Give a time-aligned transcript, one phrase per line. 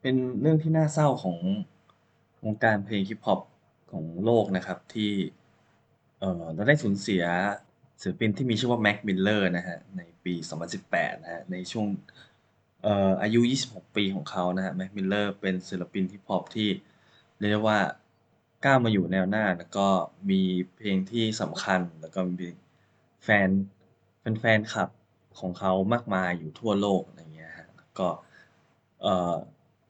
[0.00, 1.38] เป็นเรื่องที่น่าเศร้าของ
[2.44, 3.40] วงการเพลงฮิปฮอป
[3.92, 5.12] ของโลกนะครับ ที่
[6.18, 7.24] เอ่อเราได้สูญเสีย
[8.00, 10.34] ศิลปินที่มีชื่อว่า Mac Miller นะครับในปี
[10.78, 11.86] 2018 นะครับในช่วง
[12.82, 13.40] เอ่ออายุ
[13.70, 16.68] 26 ปีของเขานะครับ Mac Miller เป็นศิลปินฮิปฮอปที่
[17.38, 17.80] เรียกได้ว่า
[18.64, 19.88] ก้าวมาอยู่แนวหน้า แล้วก็
[20.30, 20.40] มี
[20.76, 22.48] เพลงที่สำคัญ แล้วก็มี
[23.24, 23.48] แฟน
[24.40, 24.90] แฟนคลับ
[25.40, 27.68] ของเขามากมายอยู่ทั่วโลกอะไรเงี้ยครับ
[27.98, 28.08] ก็
[29.02, 29.34] เอ่อ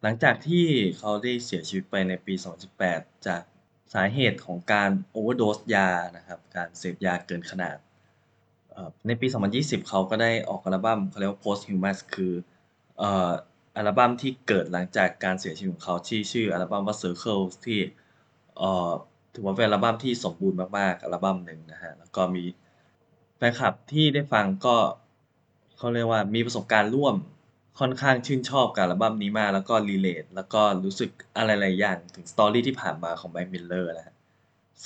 [0.03, 0.67] หลังจากที่
[0.99, 2.35] เขาได้เสียชีวิตไปในปี
[2.81, 3.43] 2018 จาก
[3.95, 7.77] สาเหตุของการ overdose ยานะครับการเสพยาเกินขนาด
[9.07, 9.27] ในปี
[9.59, 12.35] 2020 เขาก็ได้ออกอัลบัมเขาเรียกว่า Posthumous คือ
[13.77, 17.81] อัลบั้มที่เกิดหลังจากการเสียชีวิตของเขาที่ชื่ออัลบั้มว่า Circles ที่
[19.35, 22.45] ถือว่าเป็นอัลบั้มที่สมบูรณ์มากๆ อัลบั้มหนึ่งนะครับแล้วก็มี
[23.37, 24.77] แฟนคลับที่ได้ฟังก็
[25.77, 27.15] เขาเรียกว่ามีประสบการณ์ร่วม
[27.79, 34.17] ค่อนข้างชื่นชอบกับอัลบั้มนี้มาก แล้วก็ relate แล้วก็รู้สึกอะไรหลายอย่างถึง story ที่ผ่านมาของ Mac Miller นะครับ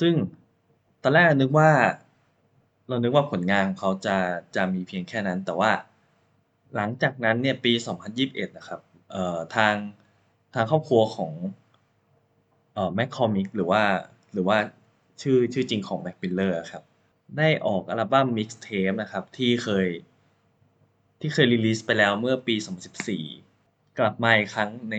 [0.00, 0.14] ซึ่ง
[1.02, 1.70] ตอนแรกนึกว่า
[2.89, 4.17] เรานึกว่าผลงานของเขาจะ
[4.56, 5.70] จะมีเพียงแค่นั้น แต่ว่า
[6.77, 7.72] หลังจากนั้นเนี่ยปี
[8.14, 8.80] 2021 นะครับ
[9.12, 9.74] เอ่อทาง
[10.55, 11.33] ทางครอบครัวของ
[12.74, 13.83] เอ่อ McCormick หรือว่า
[14.33, 14.58] หรือว่า
[15.22, 16.83] ชื่อชื่อจริงของ Mac Miller อะครับ
[17.39, 19.86] ได้ออกอัลบั้ม Mixtape นะครับ ที่เคย
[21.23, 22.55] ที่เคย release ไปแล้วเมื่อปี
[23.27, 24.97] 2014 กลับมาอีกครั้งใน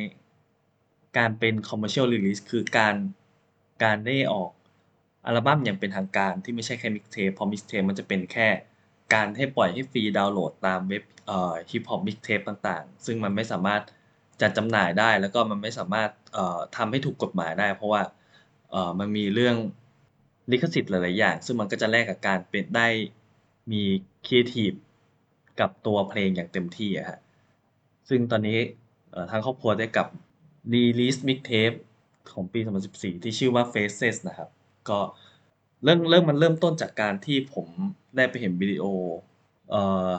[1.17, 2.95] การเป็น commercial release คือการ
[3.83, 4.51] การได้ออก
[5.25, 8.47] อัลบั้มอย่างเป็นทางการที่ไม่ใช่แค่ Mixtape เพราะ Mixtape มันจะเป็นแค่
[9.13, 13.81] การให้ปล่อยให้ฟรีดาวน์โหลดตามเว็บเอ่อฮิปฮอป Mixtape ต่างๆ ซึ่งมันไม่สามารถ
[14.41, 18.01] จัดจำหน่ายได้แล้วก็มันไม่สามารถเอ่อทำให้ถูกกฎหมายได้ เพราะว่า
[18.71, 19.55] เอ่อมันมีเรื่อง
[20.51, 22.87] ลิขสิทธิ์หลายๆอย่าง ซึ่งมันก็จะแลกกับการเป็นได้
[23.71, 23.83] มี
[24.25, 24.73] ครีเอทิฟ
[25.59, 27.19] กับตัวเพลงอย่างเต็มที่อะครับ
[28.09, 28.59] ซึ่งตอนนี้
[29.31, 30.07] ทางครอบครัวได้กับ
[30.73, 31.77] release Mixtape
[32.31, 32.59] ของปี
[32.91, 34.49] 2014 ที่ชื่อว่า Faces นะครับ
[34.89, 34.99] ก็
[35.83, 37.67] เรื่องเรื่องมันเริ่มต้นจากการที่ผม
[38.15, 38.83] ได้ไปเห็นวิดีโอ
[39.69, 40.09] เอ่อ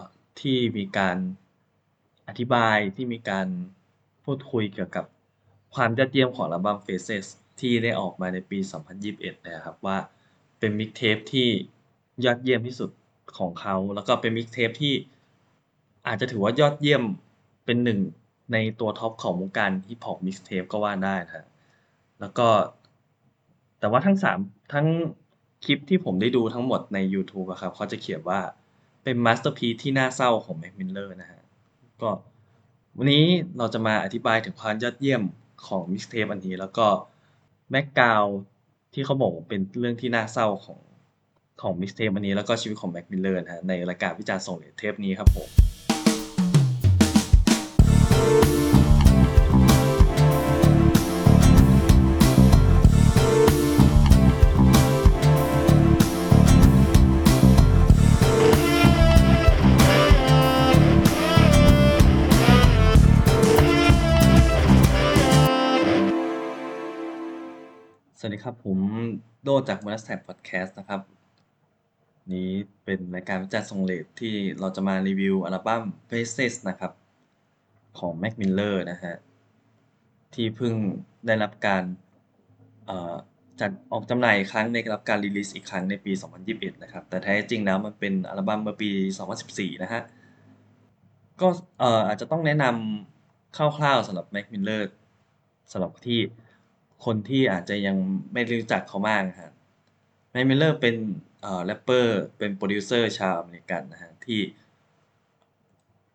[0.41, 1.17] ที่มีการ
[2.29, 3.47] อธิบายที่มีการ
[4.25, 5.05] พูดคุยเกี่ยวกับ
[5.75, 7.27] ความยอดเยี่ยมของอัลบัม Faces
[7.61, 8.59] ที่ได้ออกมาในปี
[9.01, 9.99] 2021นี่ยครับว่า
[10.59, 11.49] เป็น Mixtape ที่
[12.25, 12.91] ยอดเยี่ยมที่สุด
[13.39, 14.95] ของเขา แล้วก็เป็น Mixtape ที่
[16.07, 17.03] อาจจะถือว่ายอดเยี่ยม
[17.65, 18.01] เป็นหนึ่ง
[18.53, 21.47] ในตัวท็อปของวงการฮิปฮอป Mixtape ก็ว่าได้นะครับ
[22.21, 22.49] แล้วก็
[23.81, 24.87] แต่ว่าทั้ง3ทั้ง
[25.65, 28.41] คลิปที่ผมได้ดูทั้งหมดในยูทูบอะครับเขาจะเขียนว่า
[29.05, 31.43] เป็น masterpiece ที่น่าเศร้าของ Mac Miller นะครับ
[32.03, 32.11] ก็
[32.97, 33.25] วันนี้
[33.59, 35.23] เราจะมาอธิบายถึงความยอดเยี่ยม
[35.67, 36.87] ของ Mixtape อันนี้ แล้วก็
[37.71, 38.25] background
[38.95, 40.81] ที่เขาบอกเป็นเรื่องที่น่าเศร้าของ
[41.63, 45.64] ของ Mixtape อันนี้แล้วก็ชีวิตของ Mac Miller นะครับในรายการวิจารณ์ส่งเดชเทปนี้ครับผม
[48.25, 48.27] ส
[68.29, 68.79] วัสดีครับ ผม
[69.43, 71.01] โดจาก Bonus Track Podcast นะครับ
[72.33, 72.51] นี้
[72.85, 76.93] เป็นรายการวิจารณ์ทรงเรตที่เราจะมารีวิวอัลบั้ม Faces นะครับ
[77.99, 79.17] ของ Mac Miller นะครับ
[80.35, 80.75] ที่เพิ่ง
[81.27, 81.83] ได้รับการ
[83.61, 86.13] จัดออกจำหน่ายอีกครั้งได้รับการ release อีกครั้งในปี
[86.47, 88.91] 2021 นะครับ แต่แท้จริงแล้วมันเป็นอัลบั้มเมื่อปี
[89.37, 90.03] 2014 นะครับ
[91.41, 91.49] ก็
[92.09, 94.83] อาจจะต้องแนะนำคร่าวๆสำหรับ Mac Miller
[95.73, 96.21] สำหรับที่
[97.05, 97.97] คนที่อาจจะยัง
[98.33, 99.53] ไม่รู้จักเขามากนะครับ
[100.35, 100.97] Mac Miller เป็น
[101.65, 104.41] แรปเปอร์เป็นโพรดิวเซอร์ชาวอเมริกันนะครับที่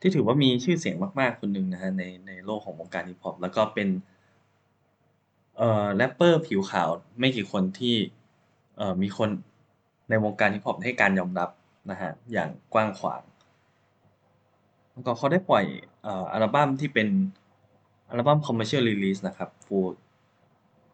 [0.02, 3.90] ที่ถือว่ามีชื่อเสียงมากๆ คนหนึ่งนะครับในในโลกของวงการฮิปฮอปแล้วก็เป็น
[5.58, 6.90] เอ่อแรปเปอร์ผิวขาว
[7.20, 7.96] ไม่กี่คนที่
[8.78, 9.30] เอ่อมีคน
[10.10, 11.50] ในวงการฮิปฮอปให้การยอมรับ
[11.92, 13.22] นะครับอย่างกว้างขวาง
[14.92, 15.66] แล้วก็เขาได้ปล่อย
[16.04, 17.08] เอ่ออัลบั้มที่เป็น
[18.10, 19.94] อัลบั้ม commercial release นะครับ full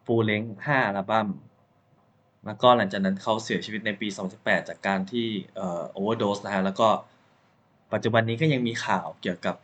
[0.06, 1.28] full length 5อัลบั้ม
[2.46, 6.90] แล้วก็หลังจากนั้นเขาเสียชีวิตในปี 2018 จากการที่เอ่อ overdose นะครับแล้วก็
[7.96, 9.56] ปัจจุบันนี้ก็ยังมีข่าวเกี่ยวกับ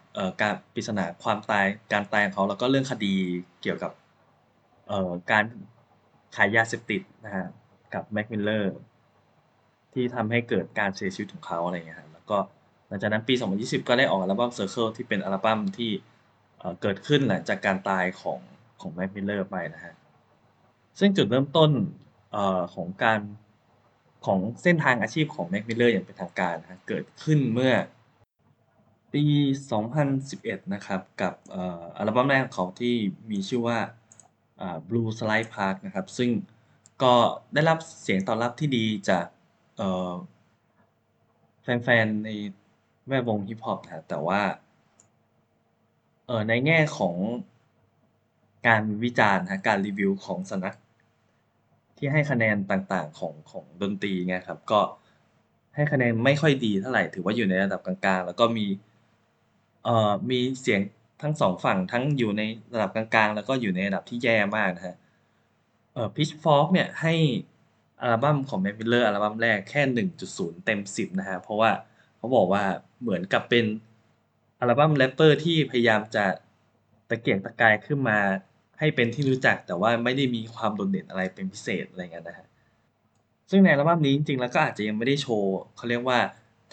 [0.42, 3.13] การปริศนาความตายการตายของเขาแล้วก็เรื่องคดี
[3.62, 3.92] เกี่ยวกับ
[5.31, 5.45] การ
[6.36, 7.48] ขายยาเสพติดนะครับ
[7.94, 8.66] กับ Mac Miller
[9.94, 12.38] ที่ทำให้เกิดการเสียชีวิตของเขาอะไรอย่างเงี้ยครับแล้วก็
[12.88, 15.92] หลังจากนั้นปี 2020 ก็ได้ออกอัลบั้ม Circle ที่เป็นอัลบั้มที่
[16.81, 18.39] เกิดขึ้นหลังจากการตายของ
[18.81, 19.95] ของ Mac Miller ไปนะครับ
[21.00, 21.72] ซึ่งจุดเริ่มต้น
[22.36, 23.19] ออของการ
[24.25, 27.74] ของเส้นทางอาชีพของ Mac Miller อร์อย่างเป็นทางการนะครับเกิดขึ้นเมื่อ
[29.13, 29.24] ปี
[30.00, 31.34] 2011 นะครับ กับ
[31.98, 32.96] อัลบั้มแรกของเขาที่
[33.31, 33.80] มีชื่อว่า
[34.88, 36.30] Blue Slide Park นะครับ ซึ่ง
[37.04, 37.13] ก็
[37.54, 39.25] ได้รับเสียงตอบรับที่ดีจาก
[41.62, 42.30] แฟนๆ ใน
[43.08, 44.42] แวดวงฮิปฮอปนะแต่ว่า
[46.50, 47.16] ในแง่ของ
[48.68, 50.75] การวิจารณ์นะการรีวิวของสนัก
[51.98, 54.80] ที่ให้คะแนนต่างๆของของดนตรีเงี้ยครับ ก็
[55.75, 58.66] ให้คะแนนไม่ค่อยดีเท่าไหร่ ถือว่าอยู่ในระดับกลางๆ แล้วก็มี
[59.83, 60.81] เอ่อ มีเสียง
[61.22, 62.42] ทั้ง 2 ฝั่ง ทั้งอยู่ใน
[62.74, 64.95] ระดับกลาง ๆ แล้วก็อยู่ในระดับที่แย่มากนะครับ
[65.94, 67.13] เอ่อ Pitchfork เนี่ย ให้
[68.01, 69.81] อัลบั้มของ Mac Miller อัลบั้มแรกแค่
[70.25, 71.72] 1.0 เต็ม 10 นะครับ เพราะว่า
[72.18, 72.63] เขาบอกว่า
[73.01, 73.66] เหมือนกับเป็น
[74.60, 76.25] อัลบั้มแรปเปอร์ที่พยายามจะ
[77.10, 78.19] ตะเกียกตะกายขึ้นมา
[78.80, 82.48] ให้เป็นที่รู้จัก แต่ว่าไม่ได้มีความโดดเด่นอะไรเป็นพิเศษ อะไรเงี้ยนะครับ
[83.50, 86.19] ซึ่งในอัลบั้มนี้จริง ๆ แล้วก็อาจจะยังไม่ได้โชว์ เขาเรียกว่า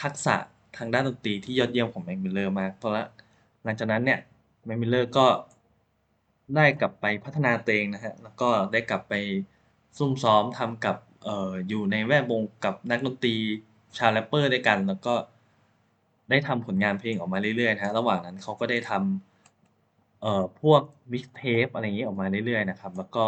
[0.03, 0.37] ทักษะ
[0.77, 3.05] ทางด้านดนตรีที่ยอดเยี่ยมของ Mac Miller มากเพราะว่า
[3.65, 4.21] หลังจากนั้นเนี่ย
[4.69, 5.27] Mac Miller ก็
[6.57, 9.15] ได้กลับไปพัฒนาตัวเองนะครับแล้วก็ได้กลับไป
[9.99, 13.35] ซุ่มซ้อมทำกับเอ่ออยู่ในแวดวงกับนักดนตรี
[13.99, 15.15] ชาวแรปเปอร์ด้วยกัน แล้วก็
[16.31, 20.83] ได้ทำผลงานเพลงออกมาเรื่อยๆนะครับระหว่างนั้นเขาก็ได้ทำเอ่อพวก
[21.13, 23.25] Mixtape อะไรงี้ออกมาเรื่อยๆนะครับ แล้วก็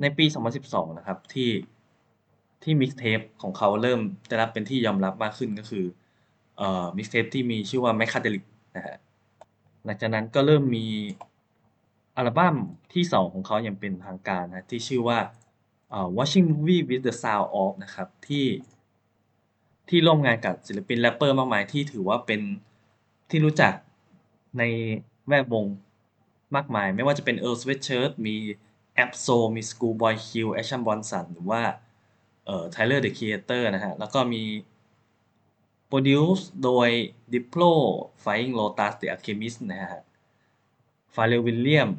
[0.00, 0.24] ในปี
[0.62, 1.50] 2012 นะครับที่
[2.64, 5.84] ที่ Mixtape ของเขาเริ่มได้รับเป็นที่ยอมรับมากขึ้นก็คือ
[6.56, 8.44] เอ่อ Mixtape ที่มีชื่อว่า Macadelic
[8.76, 8.98] นะครับ
[9.84, 10.86] หลังจากนั้นก็เริ่มมี
[12.16, 12.56] อัลบั้ม
[12.94, 15.18] ที่2ของเขาอย่างเป็นทางการนะที่ชื่อว่า
[15.92, 18.46] อ่า Watching Movie with the Sound Off นะครับที่
[19.88, 22.40] ที่ร่วมงานกับศิลปินแรปเปอร์มากมายที่ถือว่าเป็น
[23.30, 23.72] ที่รู้จัก
[24.58, 24.62] ใน
[25.28, 25.64] แวดวง
[26.56, 28.36] มากมาย ไม่ว่าจะเป็น Earl Sweatshirt มี
[29.04, 30.28] Ab-Soul มี Schoolboy Q
[30.60, 31.62] Action Bronson หรือว่า
[32.46, 34.42] เอ่อ Tyler The Creator นะครับแล้วก็มี
[35.90, 36.88] Produce โดย
[37.32, 37.72] Diplo
[38.22, 40.04] Flying Lotus The Alchemist นะครับ
[41.14, 41.96] Pharrell Williams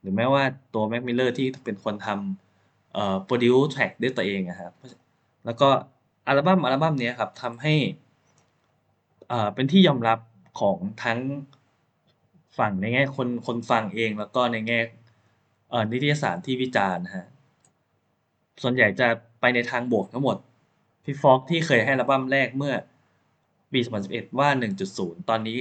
[0.00, 0.44] หรือแม้ว่า
[0.74, 4.72] ตัว Mac Miller ที่เป็นคนทำเอ่อ Produce แท็กด้วยตัวเองอะครับ
[5.44, 5.68] แล้วก็
[6.26, 7.74] อัลบั้มอัลบั้มนี้ครับทำให้
[9.32, 10.18] อ่าเป็นที่ยอมรับ
[10.60, 11.20] ของทั้ง
[12.58, 14.80] ฝั่งในแง่คนคนฟังเองแล้วก็ในแง่
[15.70, 17.28] เอ่อนิตยสารที่วิจารณ์นะ
[18.62, 19.08] ส่วนใหญ่จะ
[19.40, 20.36] ไปในทางบวกทั้งหมด
[21.04, 22.74] Pitchfork ที่เคยให้อัลบั้มแรกเมื่อ
[23.72, 24.48] ปี 2011 ว่า
[24.88, 25.58] 1.0 ตอนนี้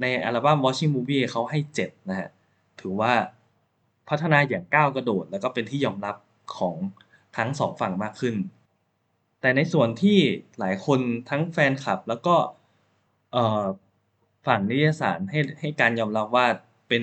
[0.00, 2.28] ในอัลบั้ม Watching Movie เขาให้ 7 นะครับ
[2.80, 3.12] ถือว่า
[4.08, 6.16] พัฒนาอย่างก้าวกระโดด แล้วก็เป็นที่ยอมรับ
[6.56, 6.76] ของ
[7.36, 8.34] ทั้ง2ฝั่งมากขึ้น
[9.40, 10.18] แต่ในส่วนที่
[10.58, 11.00] หลายคน
[11.30, 12.36] ทั้งแฟนคลับแล้วก็
[14.46, 16.46] ฝั่งนิตยสารให้ให้การยอมรับว่า
[16.88, 17.02] เป็น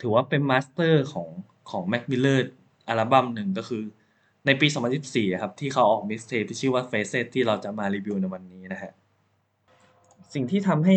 [0.00, 1.28] ถือว่าเป็น masterpiece ของ
[1.70, 2.40] ของ Mac Miller
[2.88, 3.82] อัลบั้มหนึ่งก็คือ
[4.46, 4.66] ในปี
[5.04, 8.92] 2014ครับ ที่เขาออก Mixtape ที่ชื่อว่า Faces ที่เราจะมารีวิวในวันนี้นะครับ
[10.34, 10.96] สิ่งที่ทำให้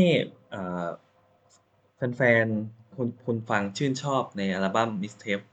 [2.16, 5.46] แฟนๆคนคนฟังชื่นชอบในอัลบั้ม Mixtape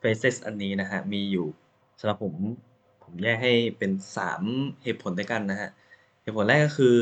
[0.00, 1.46] Faces อันนี้นะครับมีอยู่
[2.00, 2.34] สำหรับผม
[3.02, 3.90] ผมแยกให้เป็น
[4.36, 5.70] 3 เหตุผลด้วยกันนะครับ
[6.22, 6.96] เหตุผลแรกก็คือ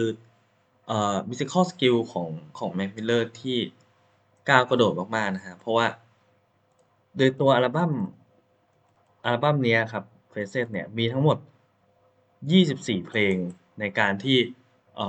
[0.87, 3.58] เอ่อ Musical Skill ของของ Mac Miller ที่
[4.49, 5.87] ก้าวกระโดดมากๆนะครับเพราะว่า
[7.17, 7.93] โดยตัวอัลบั้ม
[9.25, 11.37] อัลบั้มนี้ครับ Phases เนี่ยมีทั้งหมด
[12.23, 13.35] 24 เพลง
[13.81, 14.39] ในการที่
[15.01, 15.03] อ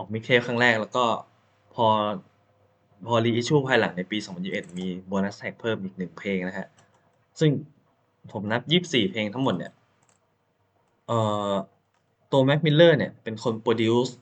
[0.00, 1.04] อก Mixtape ครั้งแรก แล้วก็
[1.74, 1.86] พอ
[3.06, 4.18] พอ Reissue ภายหลังในปี
[4.48, 6.68] 2021 มีโบนัสแท็กเพิ่มอีก1เพลงนะครับ
[7.40, 7.50] ซึ่ง
[8.32, 9.72] ผมนับ 24 เพลงทั้งหมดเนี่ย
[11.06, 11.18] เอ่
[11.50, 11.52] อ
[12.32, 14.12] ตัว Mac Miller เนี่ยเป็นคน Produce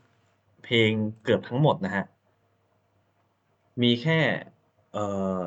[0.64, 0.90] เพลง
[1.22, 2.06] เกือบทั้งหมดนะครับ
[3.82, 4.20] มีแค่
[4.92, 5.04] เอ่
[5.36, 5.38] อ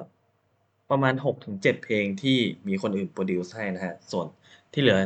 [0.90, 4.28] ประมาณ 6-7 เพลงที่มีคนอื่น Produce ให้นะครับส่วน
[4.74, 5.00] ที่เหลือ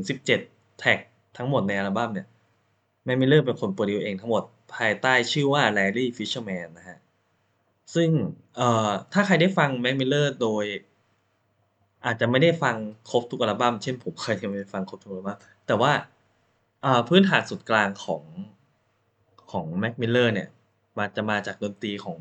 [0.00, 0.98] 16-17 แท็ก
[1.36, 2.26] ทั้งหมดในอัลบั้มเนี่ย
[3.06, 4.42] Mac Miller เป็นคน Produce เองทั้งหมด
[4.74, 6.98] ภายใต้ชื่อว่า Larry Fisherman นะครับ
[7.94, 8.10] ซึ่ง
[8.56, 10.64] เอ่อถ้าใครได้ฟัง Mac Miller โดย
[12.04, 12.76] อาจจะไม่ได้ฟัง
[13.10, 15.92] ครบทุกอัลบั้ม เช่นผมเคยยังไม่ได้ฟังครบทุกอัลบั้ม แต่ว่า
[16.84, 18.22] อ่าพื้นฐานศูนย์กลางของ
[19.50, 20.48] ของ Mac Miller เนี่ย
[20.98, 22.16] มาจะมาจากดนตรีของ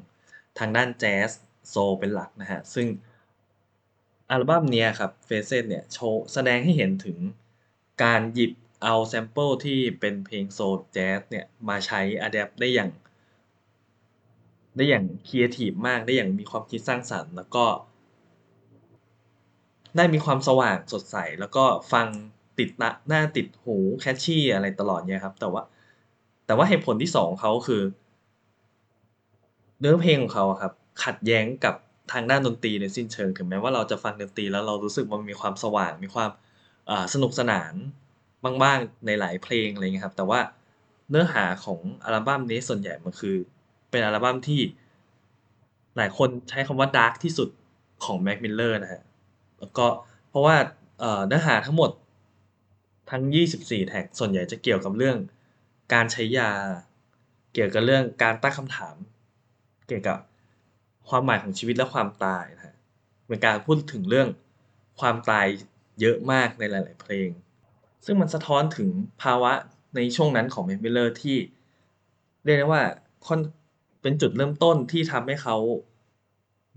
[0.59, 1.31] ทางด้านแจ๊ส
[1.69, 2.87] โซลเป็นหลักนะครับซึ่ง
[4.29, 7.17] อัลบั้มเนี้ยครับ Faces เนี่ยโชว์แสดงให้เห็นถึง
[8.03, 8.51] การหยิบ
[8.83, 12.91] เอา sample ที่เป็นเพลงโซลแจ๊สเนี่ย มาใช้ adapt ได้อย่าง
[14.75, 17.65] ได้อย่างครีเอทิฟมากได้อย่างมีความคิดสร้างสรรค์ แล้วก็
[19.97, 22.07] ได้มีความสว่างสดใส แล้วก็ฟัง
[22.59, 25.63] ติดตาน่าติดหู catchy อะไรตลอดเงี้ยครับ แต่ว่า
[26.45, 27.83] แต่ว่าเหตุผลที่2ของเขาคือ
[29.79, 31.75] เนื้อเพลงของเขาครับ ขัดแย้งกับ
[32.13, 36.31] ทางด้านดนตรีโดยสิ้นเชิง ถึงแม้ว่าเราจะฟังดนตรีแล้วเรารู้สึกว่ามันมีความสว่าง มีความ
[37.13, 37.73] สนุกสนาน
[38.63, 40.39] บ้างๆ ในหลายเพลงอะไรเงี้ยครับ แต่ว่า
[41.09, 43.35] เนื้อหาของอัลบั้มนี้ส่วนใหญ่มันคือ
[43.89, 44.61] เป็นอัลบั้มที่
[45.97, 47.49] หลายคนใช้คำว่าดาร์กที่สุด
[48.03, 49.03] ของ Mac Miller นะฮะ
[49.59, 49.85] แล้วก็
[50.29, 50.55] เพราะว่า
[50.99, 51.91] เอ่อเนื้อหาทั้งหมด
[53.09, 53.23] ทั้ง
[53.57, 55.17] 24 แท็กส่วนใหญ่จะเกี่ยวกับเรื่อง
[55.93, 56.51] การใช้ยา
[57.53, 58.95] เกี่ยวกับเรื่องการตั้งคำถาม
[59.87, 60.17] เกี่ยวกับ
[61.11, 62.75] ความหมายของชีวิตและความตายนะฮะ
[63.27, 64.27] เป็นการพูดถึงเรื่อง
[64.99, 65.47] ความตาย
[66.01, 67.29] เยอะมากในหลาย ๆ เพลง
[68.05, 68.89] ซึ่งมันสะท้อนถึง
[69.23, 69.53] ภาวะ
[69.95, 71.37] ในช่วงนั้นของ Mac Miller ที่
[72.45, 72.83] เรียกได้ว่า
[73.27, 73.39] ค่อน
[74.01, 75.57] เป็นจุดเริ่มต้นที่ทำให้เขา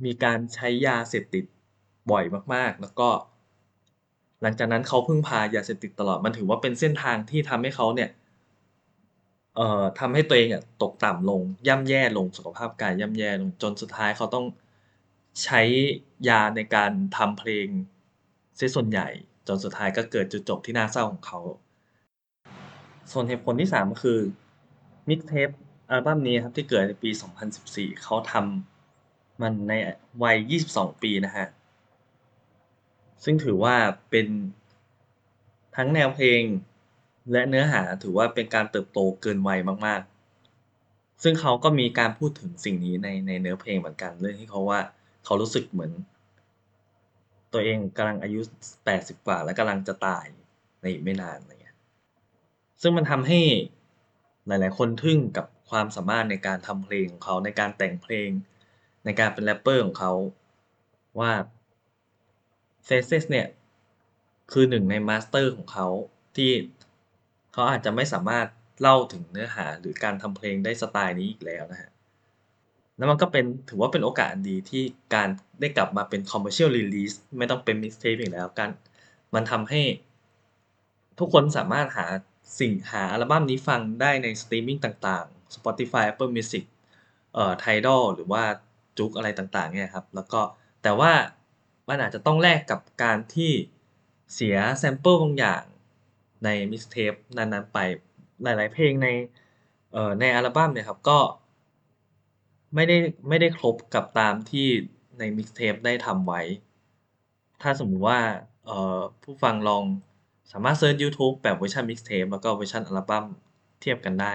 [0.04, 1.44] มีการใช้ยาเสพติด
[2.10, 2.24] บ่อย
[2.54, 3.08] มาก ๆ แล้วก็
[4.42, 8.10] หลังจากนั้นเขาพึ่งพายาเสพติดตลอด มันถือว่าเป็นเส้นทางที่ทำให้เขาเนี่ย
[9.56, 14.46] เอ่อทำให้ตัวเองอะตกต่ำลง ย่ำแย่ลง สุขภาพกายย่ำแย่ลง จนสุดท้ายเขาต้อง
[15.44, 15.60] ใช้
[16.28, 17.66] ยาในการทำเพลง
[18.56, 19.08] เสียส่วนใหญ่
[19.48, 21.40] จนสุดท้ายก็เกิดจุดจบที่น่าเศร้าของเขา
[23.12, 24.18] ส่วนเหตุผลที่ 3 ก็คือ
[25.08, 25.54] Mixtape
[25.90, 27.10] อัลบั้มนี้ครับที่เกิดในปี
[27.56, 29.72] 2014 เขาทำมันใน
[30.22, 30.36] วัย
[30.70, 31.48] 22 ปีนะครับ
[33.24, 33.76] ซึ่งถือว่า
[34.10, 34.26] เป็น
[35.76, 36.40] ทั้งแนวเพลง
[37.32, 40.00] และเนื้อหาถือว่าเป็นการเติบโตเกินวัยมาก
[40.62, 44.80] ๆ ซึ่งเขาก็มีการพูดถึงสิ่งนี้ในในเนื้อเพลงเหมือนกัน เรื่องที่เขาว่า
[45.24, 45.92] เขารู้สึกเหมือน
[47.52, 48.40] ตัวเองกำลังอายุ
[48.84, 50.24] 80 กว่า และกำลังจะตาย
[50.80, 51.76] ในอีกไม่นานอะไรเงี้ย
[52.82, 53.40] ซึ่งมันทำให้
[54.46, 58.28] หลาย ๆ คนทึ่งกับความสามารถในการทำเพลงของเขาในการแต่งเพลง
[59.04, 60.12] ในการเป็นแรปเปอร์ของเขา
[61.20, 61.32] ว่า
[62.86, 63.46] Faces เนี่ย
[64.52, 65.88] คือหนึ่งใน masterpiece ของเขา
[66.36, 66.50] ที่
[67.54, 68.46] เขาอาจจะไม่สามารถ
[68.80, 71.90] เล่าถึงเนื้อหาหรือการทำเพลงได้สไตล์นี้อีกแล้วนะครับ
[72.96, 74.82] แล้วมันก็เป็นถือว่าเป็นโอกาสดีที่
[75.14, 75.28] การ
[75.60, 78.70] ได้กลับมาเป็น Commercial Release ไม่ต้องเป็น Mixtape อีกแล้วกัน
[79.34, 79.82] มันทำให้
[81.18, 82.06] ทุกคนสามารถหา
[82.60, 86.64] สิ่งหาอัลบั้มนี้ฟังได้ในสตรีมมิ่งต่างๆ Spotify Apple Music
[87.34, 88.44] เอ่อ Tidal หรือว่า
[88.98, 90.40] JOOX อะไรต่างๆเนี่ยครับแล้วก็
[90.82, 91.12] แต่ว่า
[91.88, 93.52] มันอาจจะต้องแลกกับการที่
[94.34, 95.62] เสีย sample บางอย่าง
[96.44, 97.78] ใน Mixtape นั้นๆไป
[98.42, 99.08] หลาย ๆ เพลงใน
[99.92, 101.18] เอ่อในอัลบั้มเนี่ยครับก็
[102.74, 102.96] ไม่ได้
[103.28, 104.66] ไม่ได้ครบกับตามที่
[105.18, 106.42] ใน Mixtape ได้ทำไว้
[107.62, 108.20] ถ้าสมมุติว่า
[108.66, 109.84] เอ่อผู้ฟังลอง
[110.52, 113.24] สามารถ search ยูทูบแบบเวอร์ชัน Mixtape แล้วก็เวอร์ชันอัลบั้ม
[113.80, 114.34] เทียบกันได้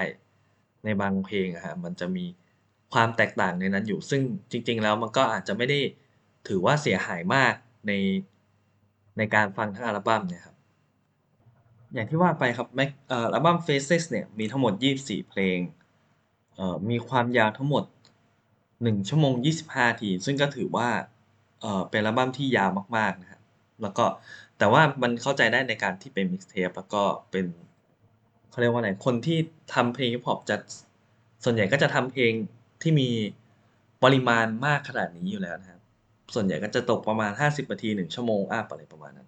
[0.83, 2.25] ในบางเพลงอะครับมันจะมี
[2.93, 5.79] ความแตกต่างในนั้นอยู่ ซึ่งจริง ๆ แล้วมันก็อาจจะไม่ได้
[6.47, 7.53] ถือว่าเสียหายมาก
[7.87, 7.91] ใน
[9.17, 10.55] ในการฟังทั้งอัลบั้มเนี่ยครับ
[11.93, 15.57] อย่างที่ว่าไปครับ Mac เอ่ออัลบั้ม Faces เนี่ยมีทั้งหมด 24 เพลง
[16.55, 17.83] เอ่อมีความยาวทั้งหมด
[18.41, 20.89] 1 ชั่วโมง 25 นาที ซึ่งก็ถือว่า
[21.61, 23.41] เอ่อเป็นอัลบั้มที่ยาวมากๆนะครับ
[23.81, 24.05] แล้วก็
[24.57, 27.45] แต่ว่ามันเข้าใจได้ในการที่เป็น Mixtape แล้วก็เป็น
[28.49, 29.39] เขาเรียกว่าอะไรคนที่
[29.73, 30.55] ทำเพลงฮิปฮอปจะ
[31.43, 32.31] ส่วนใหญ่ก็จะทำเพลง
[32.81, 33.09] ที่มี
[34.03, 35.81] ปริมาณมากขนาดนี้อยู่แล้วนะครับ
[36.33, 39.27] ส่วนใหญ่ก็จะตกประมาณ 50นาที 1 ชั่วโมงอัปอะไรประมาณนั้น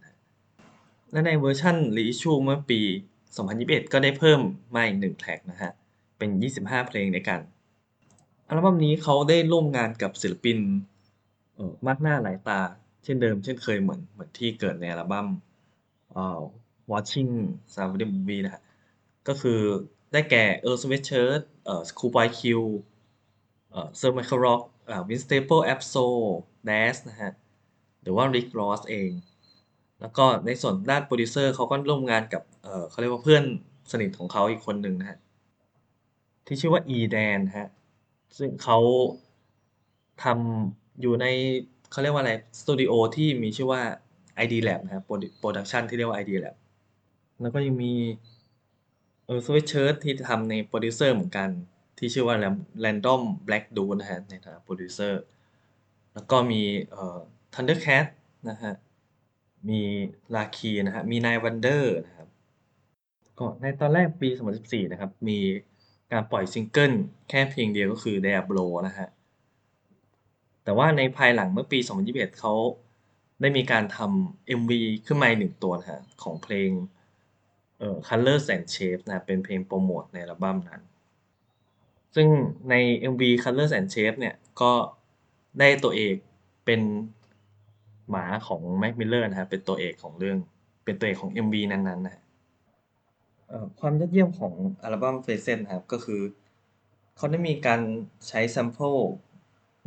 [1.12, 2.82] และในเวอร์ชัน Reissue เมื่อปี
[3.38, 4.40] 2021 ก็ได้เพิ่ม
[4.76, 5.74] มาอีก1แทร็กนะครับ
[6.18, 6.30] เป็น
[6.62, 7.40] 25 เพลงด้วยกัน
[8.48, 10.58] อัลบั้มนี้เขาได้ร่วมงานกับศิลปิน
[11.88, 12.62] มากหน้าหลายตา
[13.04, 15.28] เช่นเดิมเช่นเคยเหมือนเหมือนที่เกิดในอัลบั้ม
[16.92, 17.32] Watching
[17.74, 18.64] Sound the Movie นะครับ
[19.28, 19.60] ก็คือ
[20.12, 22.42] ได้แก่ Earl Sweatshirt เอ่อ Schoolboy Q
[23.72, 26.08] เอ่อ Sir Michael Rock อ่า Vince Staples Absol,
[26.70, 27.34] Da$H นะครับ
[28.02, 29.12] หรือว่า Rick Ross เอง
[30.02, 33.44] แล้วก็ในส่วนด้านโพรดิวเซอร์เขาก็ร่วมงานกับเเขาเรียกว่าเพื่อน
[33.92, 35.20] สนิทของเขาอีกคนหนึ่งนะครับ
[36.46, 37.70] ที่ชื่อว่า E-Dan ครับ
[38.38, 38.78] ซึ่งเขา
[40.24, 41.26] ทำอยู่ใน
[41.92, 43.82] เขาเรียกว่าอะไรสตูดิโอที่มีชื่อว่า
[44.44, 45.04] ID Labs นะครับ
[45.40, 46.56] โพรดักชันที่เรียกว่า ID Labs
[47.42, 47.94] แล้วก็ยังมี
[49.30, 51.50] Earl Sweatshirt ที่ทำในโพรดิวเซอร์เหมือนกัน
[51.98, 52.36] ที่ชื่อว่า
[52.86, 55.22] Random Black Dude นะครับในฐานะโพรดิวเซอร์
[56.14, 57.20] แล้วก็มีเอ่อ
[57.54, 58.06] Thundercat
[58.50, 58.64] นะค
[59.70, 59.82] มี
[60.36, 62.28] Rahki นะครับมี 9th Wonder นะครับ
[63.38, 64.30] ก็ในตอนแรกปี
[64.62, 65.40] 2014 นะครับ มี
[66.12, 66.94] การปล่อยซิงเกิล
[67.30, 69.10] แค่เพลงเดียวก็คือ Diablo นะครับ
[70.64, 72.54] แต่ว่าในภายหลังเมื่อปี 2021 เขา
[73.42, 74.72] ได้มีการทำ MV
[75.06, 76.70] ขึ้นมาอีก1ตัวนะครับของเพลง
[77.78, 80.82] เอ่อ Colors and Shapes นะเป็นเพลงโพรโมตในอัลบั้มนั้น
[82.16, 82.28] ซึ่ง
[82.70, 82.76] ใน
[83.12, 84.72] MV Colors and Shapes เนี่ย ก็
[85.60, 86.16] ได้ตัวเอก
[86.66, 86.82] เป็น
[88.12, 90.38] หมาของ Mac Miller นะครับเป็นตัวเอกของเรื่อง
[90.86, 92.24] เป็นตัวเอกของ MV นั้นๆนะครับ
[93.80, 94.54] ความยอดเยี่ยมของ
[94.84, 96.22] อัลบั้ม Faces นะครับก็คือ
[97.18, 97.82] เขาได้มีการ
[98.28, 98.96] ใช้แซมเพิล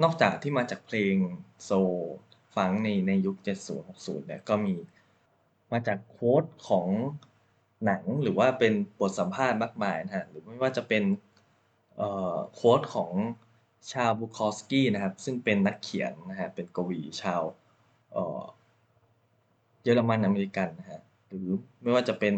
[0.02, 1.14] นอกจากที่มาจากเพลง
[1.64, 1.92] โซล
[2.56, 3.36] ฟังในในยุค
[3.82, 4.74] 70-60 เนี่ยก็มี
[5.72, 6.88] มาจาก quote ของ
[7.84, 11.04] หนังหรือว่าเป็นบทสัมภาษณ์มากมายนะฮะหรือไม่ว่าจะเป็น
[12.54, 13.12] quote ของ
[13.92, 17.42] Charles Bukowski นะครับ ซึ่งเป็นนักเขียนนะฮะเป็นกวีชาว
[19.82, 21.48] เยอรมันอเมริกันนะฮะหรือ
[21.82, 22.34] ไม่ว่าจะเป็น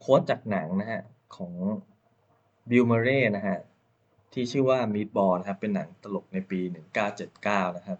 [0.00, 1.02] quote จากหนังนะฮะ
[1.36, 1.52] ของ
[2.70, 3.58] Bill Murray นะฮะ
[4.32, 6.60] ที่ชื่อว่า Meatballs นะครับเป็นหนังตลกในปี
[7.18, 7.98] 1979 นะครับ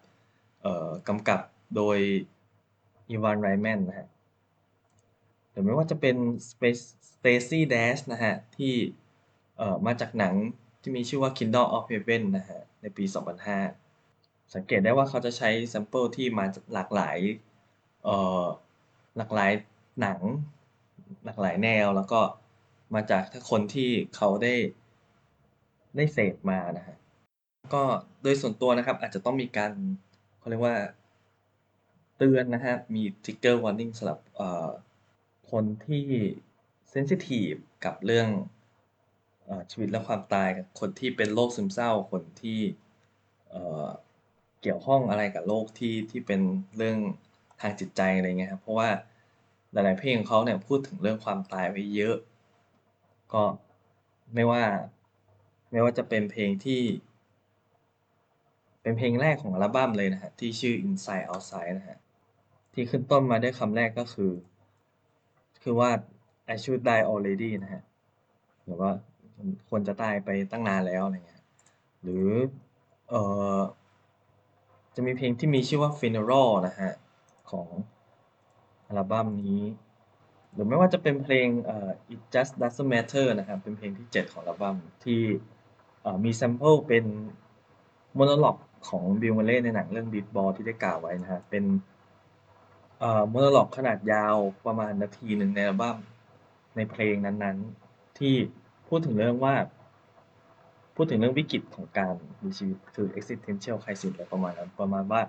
[1.08, 1.40] กำกับ
[1.76, 1.99] โดย
[3.08, 4.08] อีวานไรแมนนะฮะ
[5.50, 6.16] หรือไม่ว่าจะเป็น
[6.50, 6.82] Space
[7.12, 8.75] Stacy Dash นะฮะที่
[9.87, 10.34] มาจากหนัง
[10.80, 13.04] ที่มีชื่อว่า Kingdom of Heaven นะฮะในปี
[13.50, 13.91] 2005
[14.54, 17.18] สังเกตได้ว่าเขาจะใช้ sample ที่มาจากหลากหลาย
[18.04, 18.44] เอ่อ
[19.16, 19.52] หลากหลาย
[20.00, 20.21] หนัง
[21.25, 22.21] หลากหลายแนวแล้วก็
[22.94, 24.54] มาจากถ้าคนที่เขาได้
[25.97, 26.97] ได้เสพมานะฮะ
[27.75, 27.82] ก็
[28.23, 29.73] โดยส่วนตัวนะครับอาจจะต้องมีการ
[30.38, 30.76] เขาเรียกว่า
[32.16, 34.71] เตือนนะฮะมี trigger warning สำหรับเอ่อ
[35.50, 36.04] คนที่
[36.90, 37.52] เซนซิทีฟ
[37.85, 38.28] กับเรื่อง
[39.44, 42.61] เอ่อชีวิตและความตายกับคนที่เป็นโรคซึมเศร้าคนที่
[44.62, 46.40] เกี่ยวข้องอะไรกับโรคที่ที่เป็น
[46.76, 46.99] เรื่อง
[47.61, 48.90] ทางจิตใจอะไรเงี้ยครับเพราะว่า
[49.73, 52.16] หลาย ๆ เพลงของเขาเนี่ยพูดถึงเรื่องความตายไว้เยอะ
[53.33, 53.42] ก็
[54.35, 54.64] ไม่ว่า
[55.71, 56.83] ไม่ว่าจะเป็นเพลงที่
[58.83, 61.99] เป็นเพลงแรกของอัลบั้มเลยนะฮะที่ชื่อ Inside Outside นะฮะ
[62.75, 64.33] ที่ขึ้นต้นมาด้วยคำแรกก็คือ
[65.62, 65.90] คือว่า
[66.54, 67.83] I should die already นะฮะ
[68.64, 68.90] หรือว่า
[69.69, 71.42] ควรจะตายไปตั้งนานแล้วอะไรเงี้ย
[72.02, 72.28] หรือ
[73.09, 73.23] เอ่
[73.57, 73.59] อ
[74.94, 76.92] จะมีเพลงที่มีชื่อว่า Funeral นะฮะ
[77.50, 77.68] ของ
[78.87, 79.62] อัลบั้มนี้
[80.52, 81.49] หรือไม่ว่าจะเป็นเพลง
[82.14, 85.22] It Just Doesn't Matter นะครับ เป็นเพลงที่ 7 ของอัลบั้มที่
[86.02, 87.04] เอ่อมี sample เป็น
[88.18, 91.64] monologue ของ Bill Murray ในหนังเรื่อง Beatball ที่ได้กล่าวไว้นะฮะ เป็น
[93.00, 95.96] เอ่อ monologue ขนาดยาวประมาณนาทีหนึ่งในอัลบั้ม
[96.76, 98.34] ในเพลงนั้นๆ ที่
[98.88, 99.54] พูดถึงเรื่องว่า
[100.96, 105.20] พูดถึงเรื่องวิกฤตของการมีชีวิตคือ existential crisis อะไรประมาณนั้นประมาณว่า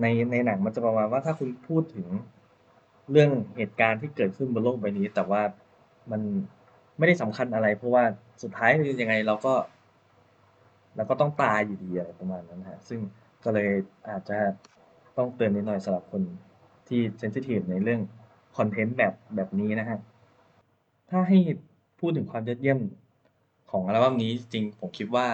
[0.00, 2.06] ในในหนังมันจะประมาณว่าถ้าคุณพูดถึง
[3.10, 5.42] เรื่องเหตุการณ์ที่เกิดขึ้นบนโลกใบนี้ แต่ว่า
[6.10, 6.20] มัน
[6.98, 8.04] ไม่ได้สำคัญอะไร เพราะว่า
[8.42, 9.54] สุดท้ายคือยังไงเราก็
[10.96, 13.00] เราก็ต้องตายอยู่ดีอะไรประมาณนั้นฮะซึ่ง
[13.44, 13.70] ก็เลย
[14.08, 14.38] อาจจะ
[15.16, 16.22] ต้องเตือนนิดหน่อยสำหรับคน
[16.88, 18.00] ที่เซนซิทีฟในเรื่อง
[18.56, 19.98] คอนเทนต์แบบแบบนี้นะฮะ
[21.10, 21.38] ถ้าให้
[22.00, 22.78] พูดถึงความยอดเยี่ยม
[23.70, 25.28] ของอัลบั้มนี้จริงผมคิดว่า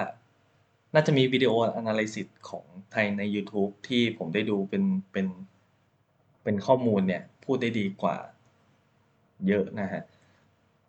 [0.95, 5.27] น่าจะมีวิดีโอ analysis ของไทยใน YouTube ที่ผมได้ดูเป็นเป็น
[6.42, 8.16] เป็นข้อมูลเนี่ยพูดได้ดีกว่า
[9.49, 10.03] เยอะนะฮะ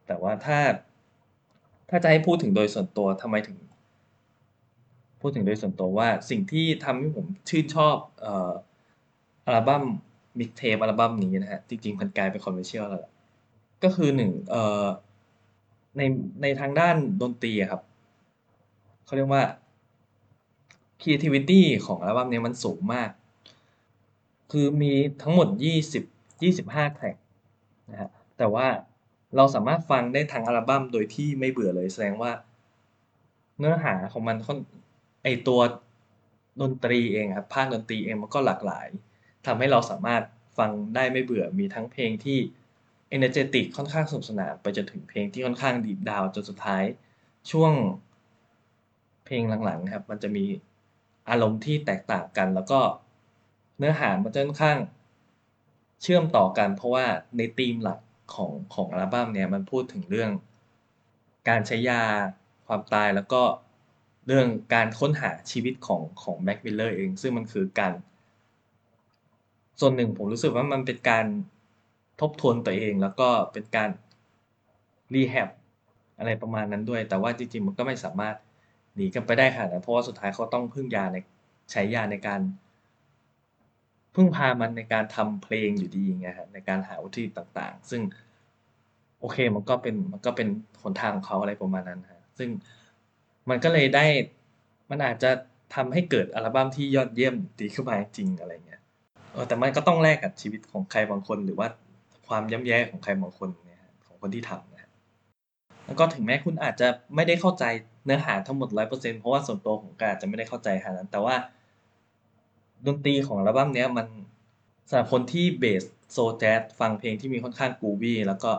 [0.08, 0.60] แต่ว่าถ้า
[1.90, 3.58] ถ้าจะให้พูดถึงโดยส่วนตัวทำไมถึง
[5.22, 8.28] พูดถึงโดยส่วนตัวว่าสิ่งที่ทำให้ผมชื่นชอบอ,
[9.46, 9.84] อัลบั้ม
[10.40, 13.14] mixtape อัลบั้มนี้นะฮะ จริงๆมันกลายเป็น commercial แล้วแหละ
[13.84, 14.86] ก็คือหนึ่งเอ่อ
[15.98, 16.02] ใน
[16.42, 17.82] ในทางด้านดนตรีอะครับ
[19.06, 19.44] เขาเรียกว่า
[21.02, 23.10] creativity ของอัลบั้มนี้มันสูงมาก
[24.52, 25.48] คือมีทั้งหมด
[26.00, 27.16] 20 25แทร็ก
[27.92, 28.68] นะฮะแต่ว่า
[29.36, 32.32] เราสามารถฟังได้ทั้งอัลบั้มโดยที่ไม่เบื่อเลยแสดงว่า
[33.60, 34.60] เนื้อหาของมันค่อน
[35.24, 35.60] ไอตัว
[36.62, 38.88] ดนตรีเองครับภาคดนตรีเองมันก็หลากหลาย
[39.46, 40.24] ทำให้เราสามารถ
[40.58, 42.40] ฟังได้ไม่เบื่อมีทั้งเพลงที่
[43.16, 46.84] energetic ค่อนข้างสนุกสนานไปจนถึงเพลงที่ค่อนข้างดีดดาวจนสุดท้าย
[47.52, 47.74] ช่วง
[49.26, 50.46] เพลงหลังๆครับ มันจะมี
[51.30, 52.80] อารมณ์ที่แตกต่างกัน แล้วก็
[53.78, 54.78] เนื้อหามันจะค่อนข้าง
[56.02, 57.06] เชื่อมต่อกัน เพราะว่า
[57.38, 58.00] ในธีมหลัก
[58.36, 60.32] ของของอัลบั้มเนี่ยมันพูดถึงเรื่อง
[61.50, 62.04] การใช้ยา
[62.68, 63.42] ความตายแล้วก็
[64.28, 67.94] เรื่องการค้นหาชีวิตของของ Mac Miller เอง ซึ่งมันคือการ
[69.80, 71.26] ส่วนหนึ่งผมรู้สึกว่ามันเป็นการ
[72.22, 73.90] ทบทวนตัวเองแล้วก็เป็นการ
[75.14, 75.50] รีแฮบ
[76.20, 78.36] อะไรประมาณนั้นด้วย แต่ว่าจริงๆ มันก็ไม่สามารถ
[78.96, 81.18] หนีกันไปได้ขนาดนั้นเพราะว่าสุดท้ายเขาต้องพึ่งยาใน
[81.72, 82.42] ใช้ยาในการ
[84.16, 88.02] พึ่งพามันในการทำเพลงอยู่ดีไงครับในการหาวัตถุต่างๆ ซึ่ง
[89.20, 90.48] โอเคมันก็เป็นมันก็เป็น
[90.82, 92.50] หนทางของเขาอะไรประมาณนั้นฮะซึ่ง
[93.50, 94.06] มันก็เลยได้
[94.90, 95.32] มันอาจจะ
[95.76, 98.82] ทำให้เกิดอัลบั้มที่ยอดเยี่ยมดีขึ้นมาจริงอะไรเงี้ย
[99.48, 101.68] แต่มันก็ต้องแลกกับชีวิตของใครบางคนหรือว่า
[102.28, 104.92] ความย่ำแย่ของใครบางคนเนี่ยของคนที่ทำนะฮะ
[105.86, 107.64] แล้วก็ถึงแม้คุณอาจจะไม่ได้เข้าใจ
[108.06, 111.36] เนื้อหาทั้งหมดร้อยเปอร์เซ็นเพราะว่าส่วนตัวผมก็อาจจะไม่ได้เข้าใจขนาดนั้น แต่ว่า
[112.88, 114.08] ดนตรีของอัลบั้มเนี้ยมัน
[114.90, 118.52] สำหรับคนที่ base soul แจ๊สฟังเพลงที่มีค่อนข้าง groovy แล้วก็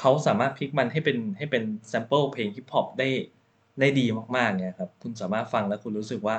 [0.00, 3.08] เขาสามารถพลิกมันให้เป็นให้เป็น sample เพลงฮิปฮอปได้
[3.80, 6.36] ได้ดีมากๆเนี่ยครับคุณสามารถฟังแล้วคุณรู้สึกว่า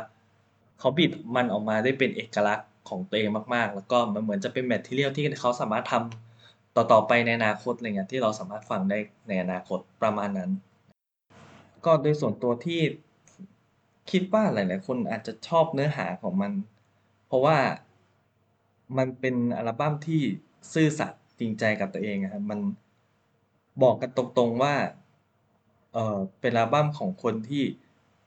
[0.80, 5.94] เขาบิดมันออกมาได้เป็นเอกลักษณ์ของตัวเองมากๆ แล้วก็มันเหมือนจะเป็นแมทเทียลที่เขาสามารถท
[6.76, 10.52] ต่อๆไปในอนาคตอะไรเงี้ยที่เราสามารถฟังได้ในอนาคตประมาณนั้น
[11.86, 12.82] ก็โดยส่วนตัวที่
[14.12, 16.52] คิดว่าหลาย ๆ คนอาจจะชอบเนื้อหาของมัน
[17.28, 17.58] เพราะว่า
[18.98, 20.22] มันเป็นอัลบั้มที่
[20.74, 22.60] ซื่อสัตย์จริงใจกับตัวเองครับมัน
[23.84, 24.76] บอกกันตรงๆว่า
[25.94, 27.64] เออเป็นอัลบั้มของคนที่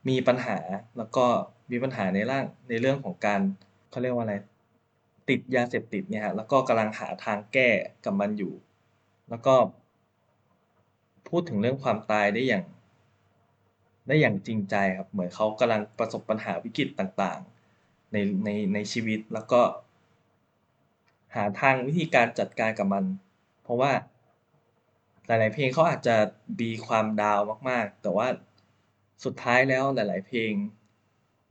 [0.09, 0.57] มีปัญหา
[0.97, 1.25] แล้วก็
[1.71, 3.41] มีปัญหาในร่างในเรื่องของการ
[3.89, 4.35] เขาเรียกว่าอะไร
[5.29, 7.69] ติดยาเสพติดเนี่ยครับแล้วก็กำลังหาทางแก้
[8.05, 8.53] กับมันอยู่
[9.29, 9.55] แล้วก็
[11.27, 12.65] พูดถึงเรื่องความตายได้อย่าง
[14.07, 19.61] ได้อย่างจริงใจครับ เหมือนเขากำลังประสบปัญหาวิกฤตต่างๆ ในในในชีวิตแล้วก็
[21.35, 23.03] หาทางวิธีการจัดการกับมัน
[23.63, 23.91] เพราะว่า
[25.27, 26.15] หลาย ๆ เพลงเขาอาจจะ
[26.61, 27.39] มีความดาว
[27.69, 28.27] มาก ๆ แต่ว่า
[29.23, 30.51] สุดท้ายแล้วหลาย ๆ เพลง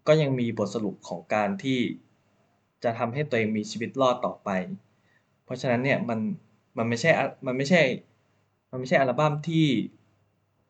[0.06, 1.78] ก็ยังมีบทสรุปของการที่
[2.84, 4.50] จะทำให้ตัวเองมีชีวิตรอดต่อไป
[5.44, 6.18] เพราะฉะนั้นเนี่ยมัน
[6.78, 7.10] มันไม่ใช่
[7.46, 7.82] มันไม่ใช่
[8.70, 9.66] มันไม่ใช่อัลบั้มที่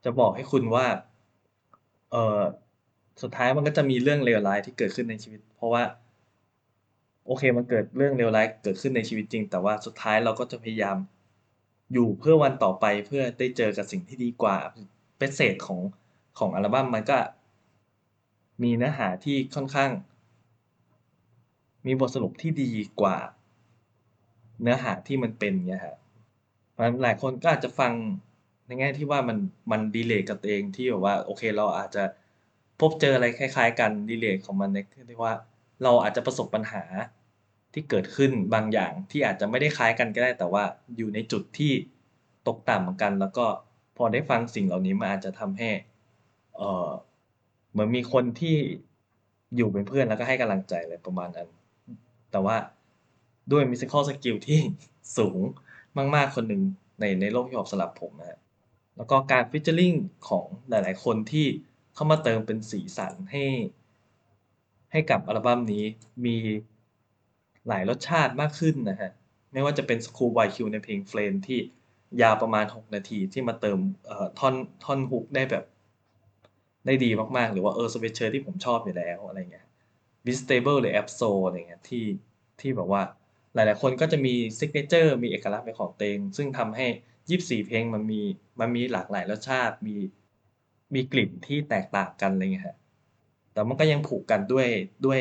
[0.04, 0.86] จะบอกให้คุณว่า
[2.10, 2.40] เอ่อ
[3.22, 5.82] สุดท้ายมันก็จะมีเรื่องเลวร้ายที่เกิดขึ้นในชีวิต เพราะว่า
[7.26, 10.96] โอเคมันเกิดเรื่องเลวร้ายเกิดขึ้นในชีวิตจริง แต่ว่าสุดท้ายเราก็จะพยายาม
[11.92, 14.56] อยู่เพื่อวันต่อไปเพื่อได้เจอกับสิ่งที่ดีกว่า
[15.18, 15.80] message ของ
[16.38, 17.18] ของอัลบั้มมันก็
[18.62, 19.90] มีเนื้อหาที่ค่อนข้าง
[21.88, 22.70] มีบทสรุปที่ดี
[23.00, 23.16] กว่า
[24.62, 25.96] เนื้อหาที่มันเป็นเงี้ยครับ
[26.70, 27.92] เพราะฉะนั้นหลายคนก็อาจจะฟัง
[28.66, 29.38] ในแง่ที่ว่ามัน
[29.70, 32.04] มัน relate กับตัวเองที่แบบว่าโอเคเราอาจจะ
[32.80, 34.78] พบเจออะไรคล้ายๆ กันรีเลตของมันใน
[35.10, 35.34] ที่ว่า
[35.82, 36.82] เราอาจจะประสบปัญหา
[37.72, 40.64] ที่เกิดขึ้นบางอย่างที่อาจจะไม่ได้คล้ายกันก็ได้แต่ว่า
[40.96, 41.72] อยู่ในจุดที่
[42.48, 43.46] ตกต่ำเหมือนกัน แล้วก็
[43.96, 45.70] พอได้ฟังสิ่งเหล่านี้มันอาจจะทำให้
[46.56, 46.90] เออ
[47.70, 48.56] เหมือนมีคนที่
[49.56, 51.48] อยู่เป็นเพื่อนแล้วก็ให้กำลังใจอะไรประมาณนั้น
[52.30, 52.56] แต่ว่า
[53.52, 54.60] ด้วย Musical Skill ที่
[55.18, 55.40] สูง
[56.14, 56.62] มาก ๆ คนหนึ่ง
[57.00, 58.38] ในในโลกฮิปฮอปสำหรับผมนะครับ
[58.96, 59.96] แล้วก็การ featuring
[60.28, 61.46] ของหลาย ๆ คนที่
[61.94, 63.44] เข้ามาเติมเป็นสีสันให้
[64.92, 65.84] ให้กับอัลบั้มนี้
[66.24, 66.36] มี
[67.68, 69.12] หลายรสชาติมากขึ้นนะครับ
[69.52, 71.60] ไม่ว่าจะเป็น Schoolboy Q ในเพลง Flame ที่
[72.22, 73.78] ยาวประมาณ 6 นาทีที่มาเติม
[74.38, 75.64] ท่อนท่อน Hook ได้แบบ
[76.86, 79.67] ได้ดีมาก ๆ หรือว่า Earl Sweatshirt ที่ผมชอบอยู่แล้วอะไรเงี้ย
[80.28, 82.04] Beat Stable หรือ Ab-Soul อะไรเงี้ยที่
[82.60, 83.02] ที่แบบว่า
[83.54, 86.86] หลายๆ คนก็จะมี Signature มีเอกลักษณ์เป็นของตัวเอง ซึ่งทำให้
[87.26, 88.20] 24 เพลงมันมี
[88.60, 89.96] มันมีหลากหลายรสชาติมี
[90.94, 92.76] มีกลิ่นที่แตกต่างกันอะไรเงี้ย
[93.52, 94.68] แต่มันก็ยังผูกกันด้วย
[95.06, 95.20] ด้วย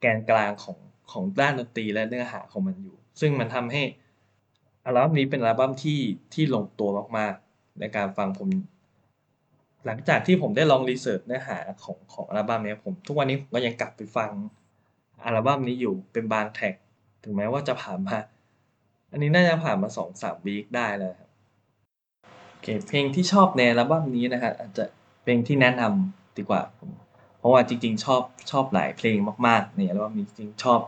[0.00, 0.78] แกนกลางของ
[1.12, 3.82] ของด้านดนตรีและเนื้อหาของมันอยู่ ซึ่งมันทำให้
[4.84, 6.00] อัลบั้มนี้เป็นอัลบั้มที่
[6.34, 8.48] ที่ลงตัวมากๆ ในการฟังผม
[9.86, 14.30] หลังจากที่ผมได้ลอง research เนื้อหาของของอัลบั้มนี้ผมทุกวันนี้ผมก็ยังกลับไปฟัง
[15.24, 16.74] อัลบั้มนี้อยู่เป็นบาง track
[17.24, 18.18] ถึงแม้ว่าจะผ่านมา
[19.10, 21.30] อันนี้น่าจะผ่านมา2-3วีกได้แล้วครับ
[22.48, 24.84] โอเคเพลงที่ชอบในอัลบั้มนี้นะครับอาจจะ
[25.22, 26.62] เพลงที่แนะนำดีกว่า
[27.38, 29.16] เพราะว่าจริง ๆ ชอบชอบหลายเพลง
[29.46, 30.80] มากๆในอัลบั้มนี้จริงชอบ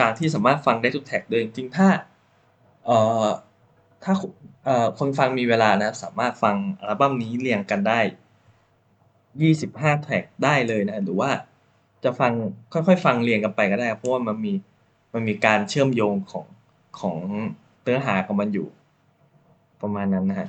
[0.00, 1.88] การที่สามารถฟังได้ทุกแท็กด้วยจริงถ้า
[2.86, 3.26] เอ่อ
[4.04, 4.12] ถ้า
[4.64, 8.00] เอ่อคนฟังมีเวลานะครับสามารถฟังอัลบั้มนี้เรียงกันได้
[9.42, 11.30] 25 แท็กได้เลยนะหรือว่า
[12.04, 12.32] จะฟัง
[12.72, 14.52] ค่อยๆ ฟังเรียงกันไปก็ได้ เพราะว่ามันมี
[15.12, 16.46] มันมีการเชื่อมโยงของ
[17.00, 17.16] ของ
[17.82, 18.68] เนื้อหาของมันอยู่
[19.82, 20.48] ประมาณนั้นนะครับ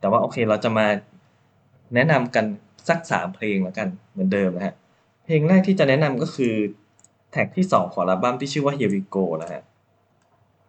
[0.00, 0.86] แต่ว่าโอเคเราจะมา
[1.94, 2.44] แนะนำกัน
[2.88, 4.74] สัก 3 เพลงแล้วกันเหมือนเดิมนะครับ
[5.24, 6.54] เพลงแรกที่จะแนะนำก็คือ
[7.32, 9.62] แท็กที่ 2 ของอัลบั้มที่ชื่อว่า Here We Go นะครับ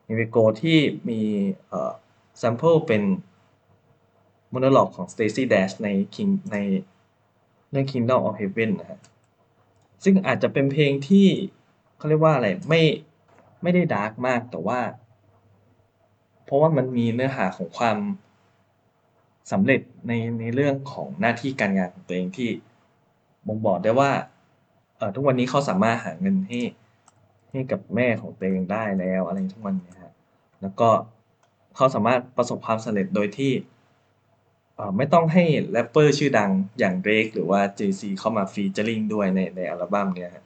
[0.06, 0.77] Here We Go ที่
[1.10, 1.21] มี
[1.67, 1.91] เอ่อ
[2.38, 3.04] แซมเพิลเป็น
[4.54, 6.58] monologue ของ Stacy Dash ใน King ใน
[7.70, 9.02] เรื่อง Kingdom of Heaven นะครับ
[10.04, 11.28] ซึ่งอาจจะเป็นเพลงที่
[11.98, 12.82] เขาเรียกว่าอะไรไม่
[13.62, 14.80] ไม่ได้ดาร์กมากแต่ว่า
[16.46, 17.98] เพราะว่ามันมีเนื้อหาของความ
[19.52, 22.50] สำเร็จในในเรื่องของหน้าที่การงานของตัวเองที่
[23.48, 24.12] บ่งบอกได้ว่า
[24.98, 26.62] เอ่อทุกวันนี้เขาสามารถหาเงินให้
[27.52, 30.13] ให้กับแม่ของตัวเองได้แล้วอะไรทุกวันนี้ยครับ
[30.62, 30.89] แล้วก็
[31.75, 33.53] เขาสามารถประสบความสำเร็จโดยที่
[34.97, 40.45] ไม่ต้องให้แรปเปอร์ชื่อดังอย่าง Drake หรือว่า Jay-Z เข้ามา featuring ด้วยในในอัลบั้มเนี้ยครับ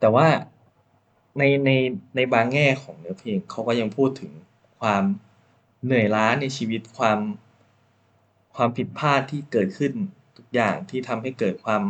[0.00, 0.26] แต่ว่า
[1.38, 1.70] ในใน
[2.16, 4.32] ในบางแง่ของเนื้อเพลงเขาก็ยังพูดถึง
[4.80, 5.02] ความ
[5.84, 7.18] เหนื่อยล้าในชีวิตความ
[8.56, 9.92] ความผิดพลาดที่เกิดขึ้น
[10.36, 11.82] ทุกอย่างที่ทำให้เกิดความ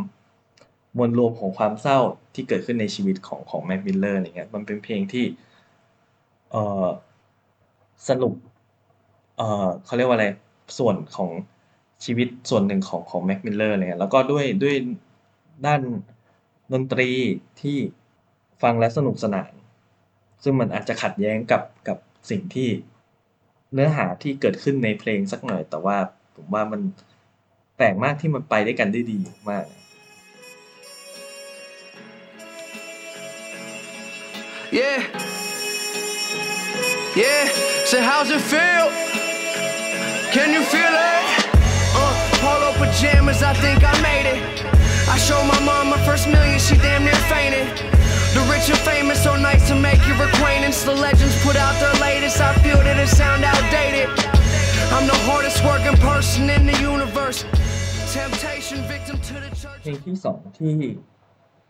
[0.97, 1.99] มวลรวมของความเศร้า
[2.35, 5.25] ที่เกิดขึ้นในชีวิตของของ Mac Miller อะไรเงี้ยมันเป็นเพลงที่
[6.51, 6.87] เออ
[8.07, 8.33] สรุป
[9.37, 10.27] เอ่อเขาเรียกว่าอะไร
[10.77, 11.29] ส่วนของ
[12.05, 14.75] ชีวิตส่วนหนึ่งของของ Mac Miller อะไรเงี้ยแล้วก็ด้วยด้วย
[15.65, 15.81] ด้าน
[16.73, 17.09] ดนตรี
[17.61, 17.77] ที่
[18.61, 19.51] ฟังแล้วสนุกสนาน
[20.43, 21.97] ซึ่งมันอาจจะขัดแย้งกับกับ
[22.29, 22.69] สิ่งที่
[23.73, 25.97] เนื้อหาที่เกิดขึ้นในเพลงสักหน่อย แต่ว่า
[26.35, 26.81] ผมว่ามัน
[27.77, 29.17] แปลกมากที่มันไปได้กันได้ดี
[29.51, 29.65] มาก
[34.79, 34.99] Yeah.
[37.15, 37.45] Yeah.
[37.85, 39.26] So how's it feel?
[40.36, 41.24] Can you feel it?
[42.00, 44.42] Uh, polo pajamas, I think I made it.
[45.14, 47.66] I showed my mom my first million, she damn near fainted.
[48.34, 50.78] The rich and famous, so nice to make your acquaintance.
[50.90, 54.08] The legends put out their latest, I feel that it sound outdated.
[54.94, 57.44] I'm the hardest working person in the universe.
[58.16, 59.80] Temptation, victim to the church.
[59.82, 60.74] เพลงที่สองที่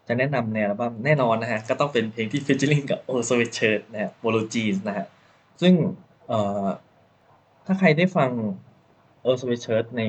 [0.07, 5.07] จะแนะนำในอัลบั้มแน่นอนนะฮะ ก็ต้องเป็นเพลงที่ฟิชเชอริงกับโอโซเวเชิร์นะฮะโ o โลจีสนะฮะ
[5.61, 5.73] ซึ่ง
[6.29, 6.67] เอ่อ
[7.68, 8.30] ถ้าใครได้ฟัง
[9.22, 10.02] โอโซเวเชิร์ใน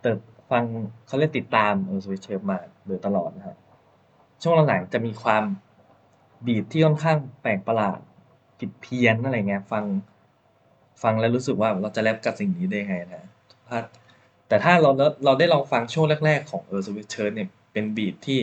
[0.00, 0.18] เติบ
[0.50, 0.64] ฟัง
[1.06, 3.56] เขาเรียกติดตามโอโซเวเชิร์มาโดยตลอดนะฮะ
[4.42, 5.44] ช่วงหลังๆจะมีความ
[6.46, 7.98] beat ที่ค่อนข้างแปลกประหลาด
[8.58, 9.84] ผิดเพี้ยนอะไรเงี้ยฟัง
[11.02, 13.22] ฟังแล้วรู้สึกว่าเราจะแรปกับสิ่งนี้ได้ไงนะ
[13.68, 13.78] ถ้า
[14.48, 14.90] แต่ถ้าเรา
[15.24, 18.40] เราได้ลองฟังช่วงแรก ๆ ของ Earl Sweatshirt เนี่ยเป็น beat ที่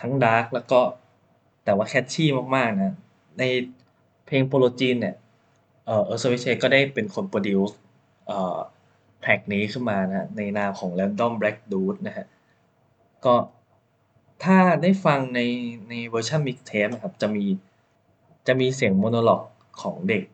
[0.00, 0.80] ทั้งดาร์กแล้วก็
[1.64, 2.94] แต่ว่า catchy มากๆนะ
[3.38, 3.42] ใน
[4.26, 5.14] เพลง Polo Jeans เนี่ย
[5.86, 7.76] เออเออร์สวิเชก็ได้เป็นคน produce
[8.26, 8.58] เอ่อ
[9.22, 12.26] track นี้ขึ้นมานะในนามของ Random Black Dude นะฮะ
[13.24, 13.34] ก็
[14.44, 15.40] ถ้าได้ฟังใน
[15.88, 17.44] ในเวอร์ชัน mixtape นะครับจะมี
[18.46, 19.42] จะมีเสียง monologue
[19.82, 20.24] ของเด็ก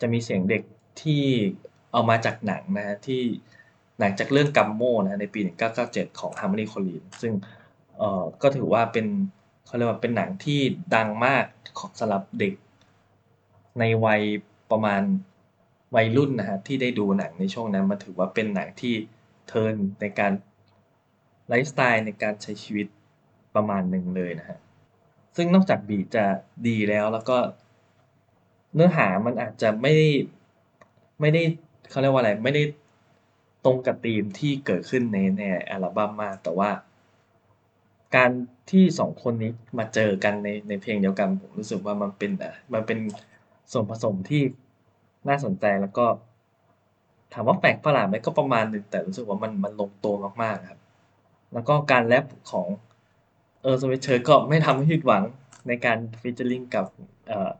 [0.00, 0.62] จะมีเสียงเด็ก
[1.02, 1.24] ที่
[1.92, 3.22] เอามาจากหนังนะฮะที่
[4.00, 5.40] หนังจากเรื่อง Gummo นะในปี
[5.80, 7.32] 1997 ของ Harmony Korine ซึ่ง
[7.98, 9.06] เอ่อก็ถือว่าเป็น
[9.66, 10.60] เขาเรียกว่าเป็นหนังที่
[10.94, 11.44] ดังมาก
[11.78, 12.52] ของสำหรับเด็ก
[13.78, 14.22] ในวัย
[14.70, 15.02] ประมาณ
[15.96, 18.94] วัยรุ่นนะฮะที่ได้ดูหนังในช่วงนั้นมันถือว่าเป็นหนังที่
[19.48, 20.32] เทิร์นในการ
[21.48, 22.86] ไลฟ์สไตล์ในการใช้ชีวิต
[23.54, 24.58] ประมาณหนึ่งเลยนะฮะ
[25.36, 26.24] ซึ่งนอกจากบีจะ
[26.68, 27.38] ดีแล้วแล้วก็
[28.74, 30.08] เนื้อหามันอาจจะไม่ได้
[31.20, 31.42] ไม่ได้
[31.90, 32.62] เขาเรียกว่าอะไรไม่ได้
[33.64, 36.70] ตรงกับธีมที่เกิดขึ้นในในอัลบั้มมาก แต่ว่า
[38.16, 38.30] การ
[38.70, 42.98] ที่สองคนนี้มาเจอกันในในเพลงเดียวกันผมรู้สึกว่ามันเป็นอะมันเป็น
[43.72, 44.42] ส่วนผสมที่
[45.28, 46.06] น่าสนใจแล้วก็
[47.32, 50.80] ถามว่าแปลกประหลาดไหมก็ประมาณหนึ่งแต่รู้สึกว่ามันมันลงตัวมากๆครับ
[51.52, 52.66] แล้วก็การแรปของ
[53.62, 55.22] Earl Sweatshirt ก็ไม่ทำให้ผิดหวัง
[55.68, 56.86] ในการ featuring กับ
[57.28, 57.50] เอ่อ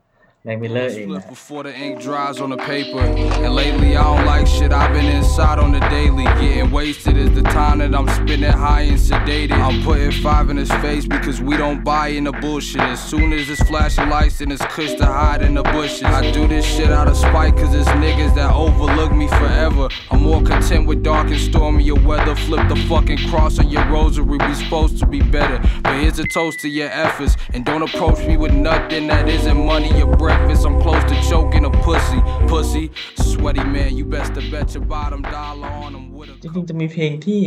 [0.46, 1.06] Make me love you.
[1.20, 3.00] before the ink dries on the paper.
[3.00, 4.72] And lately I don't like shit.
[4.72, 6.24] I've been inside on the daily.
[6.24, 9.52] Getting wasted is the time that I'm spending high and sedated.
[9.52, 12.82] I'm putting five in his face because we don't buy in the bullshit.
[12.82, 16.02] As soon as it's flashing lights and it's cush to hide in the bushes.
[16.02, 19.88] I do this shit out of spite cause it's niggas that overlook me forever.
[20.10, 22.34] I'm more content with dark and stormy your weather.
[22.34, 24.36] Flip the fucking cross on your rosary.
[24.36, 25.58] We supposed to be better.
[25.82, 27.34] But here's a toast to your efforts.
[27.54, 30.33] And don't approach me with nothing that isn't money or bread.
[30.34, 30.66] Breakfast.
[30.66, 32.20] I'm close to choking a pussy.
[32.52, 32.84] Pussy,
[33.30, 33.90] sweaty man.
[33.98, 37.42] You best to bet your bottom dollar on him with a จริงๆจะมีเพลงที่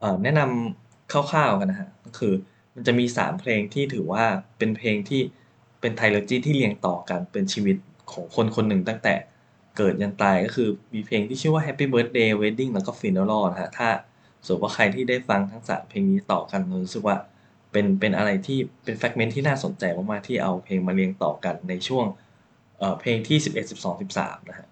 [0.00, 2.34] เอ่อแนะนำคร่าวๆกันนะฮะก็คือ
[2.74, 4.24] มันจะมีสามเพลงที่ถือว่า
[4.58, 5.20] เป็นเพลงที่
[5.80, 7.76] เป็นไทโลจีที่เรียงต่อกันเป็นชีวิต
[8.12, 9.14] ของคนคนหนึ่งตั้งแต่
[9.76, 13.88] เกิดยันตายก็คือมีเพลงที่ชื่อว่า Happy Birthday Wedding แล้วก็ Funeral นะฮะถ้า
[14.46, 17.16] สมมติว่าใครที่ได้ฟังทั้งสามเพลงนี้ต่อกันรู้สึกว่า
[17.72, 22.04] เป็นเป็นอะไรที่เป็นแฟกเมนต์ที่น่าสนใจมากๆที่เอาเพลงมาเรียงต่อกันในช่วง
[22.78, 24.68] เอ่อเพลงที่ 11 12 13นะฮะ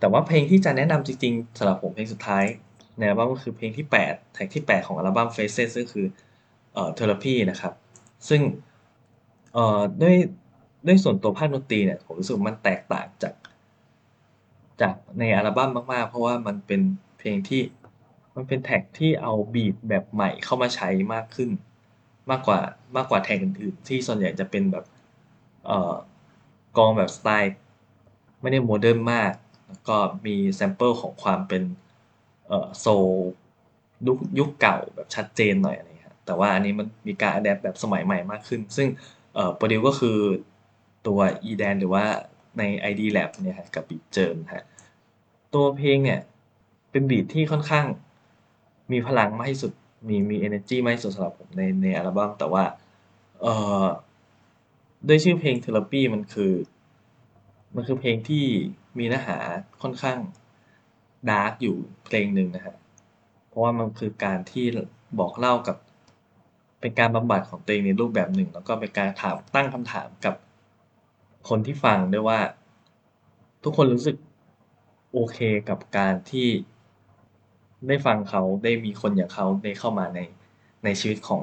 [0.00, 2.44] แต่ว่าเพลงที่จะแนะนำจริงๆสำหรับผมเพลงสุดท้าย
[2.98, 6.06] ในอัลบั้มก็คือเพลงที่ 8 แท็กที่ 8 ของอัลบั้ม Faces ก็คือ
[6.72, 7.72] เอ่อ Therapy นะครับ
[8.28, 8.42] ซึ่ง
[9.54, 10.16] เอ่อด้วย
[10.86, 13.34] ด้วยส่วนตัวภาคดนตรีเนี่ยผมรู้สึกมันแตกต่างจาก
[14.80, 16.80] จากในอัลบั้มมากๆ เพราะว่ามันเป็น
[17.18, 17.62] เพลงที่
[18.36, 21.50] มันเป็น track ที่เอา beat แบบใหม่เข้ามาใช้มากขึ้น
[22.30, 22.60] มากกว่า
[22.96, 24.84] มากกว่า track อื่นๆที่ส่วนใหญ่จะเป็นแบบ
[25.66, 25.94] เอ่อ
[26.76, 27.54] กลองแบบสไตล์
[28.40, 29.32] ไม่ได้ modern มาก
[29.68, 31.62] แล้วก็มี sample ของความเป็น
[32.46, 33.08] เอ่อ soul
[34.06, 38.88] ยุคยุคเก่าแบบชัดเจนหน่อยอะไรเงี้ยแต่ว่าอันนี้มันมีการ adapt แบบสมัยใหม่มากขึ้น ซึ่ง
[39.34, 40.18] เอ่อ produce ก็คือ
[41.06, 41.18] ตัว
[41.50, 41.52] E.
[41.60, 42.04] Dan หรือว่า
[42.58, 44.64] ใน ID Labs เนี่ยฮะกับ Big Jerm ฮะ
[45.54, 46.20] ตัวเพลงเนี่ย
[46.90, 47.86] เป็น beat ที่ค่อนข้าง
[48.92, 49.72] มีพลังมากที่สุด
[50.08, 52.64] มีมี energy มากที่สุดสำหรับผมในในอัลบั้มแต่ว่า
[53.42, 53.86] เอ่อ
[55.08, 56.52] ด้วยชื่อเพลง Therapy มันคือ
[57.74, 58.44] มันคือเพลงที่
[58.98, 59.38] มีเนื้อหา
[59.82, 60.18] ค่อนข้าง
[61.30, 62.76] ดาร์กอยู่เพลงหนึ่งนะฮะ
[63.48, 64.66] เพราะว่ามันคือการที่
[65.18, 65.76] บอกเล่ากับ
[66.80, 70.34] เป็นการบำบัดของตัวเองในรูปแบบหนึ่ง แล้วก็เป็นการถามตั้งคำถามกับ
[71.48, 72.38] คนที่ฟังด้วยว่า
[73.64, 74.16] ทุกคนรู้สึก
[75.12, 76.48] โอเคกับการที่
[77.88, 80.20] ได้ฟังเขาได้มีคนอย่างเขาได้เข้ามาใน
[80.84, 81.42] ในชีวิตของ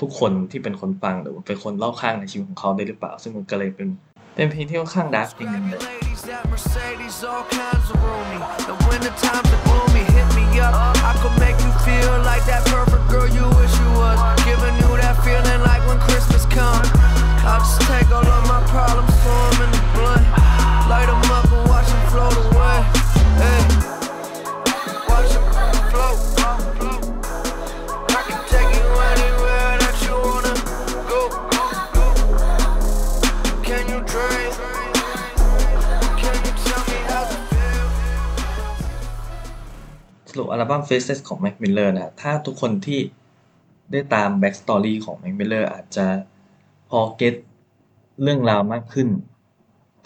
[0.00, 3.88] ทุกคนที่เป็นคนฟังหรือว่าเป็นคนรอบข้างในชีวิตของเขาได้หรือเปล่า ซึ่งมันก็เลยเป็น
[4.34, 8.38] เป็นเพลงที่ค่อนข้างดาร์กเพลงหนึ่งเลย Ladies at Mercedes, all kinds of roomy.
[8.68, 10.04] The winter times are gloomy.
[10.16, 10.74] Hit me up.
[11.10, 14.18] I could make you feel like that perfect girl you wish you was.
[14.48, 16.88] Giving you that feeling like when Christmas comes.
[17.50, 20.24] I'll just take all of my problems, throw 'em in the blunt.
[20.92, 22.78] Light 'em up and watch 'em float away.
[23.42, 23.89] Hey.
[40.30, 43.00] สรุปอัลบั้ม Faces ของ Mac Miller นะถ้าทุกคนที่
[43.92, 46.06] ได้ตาม Back Story ของ Mac Miller อาจจะ
[46.90, 47.34] พอเก็ต
[48.22, 49.08] เรื่องราวมากขึ้น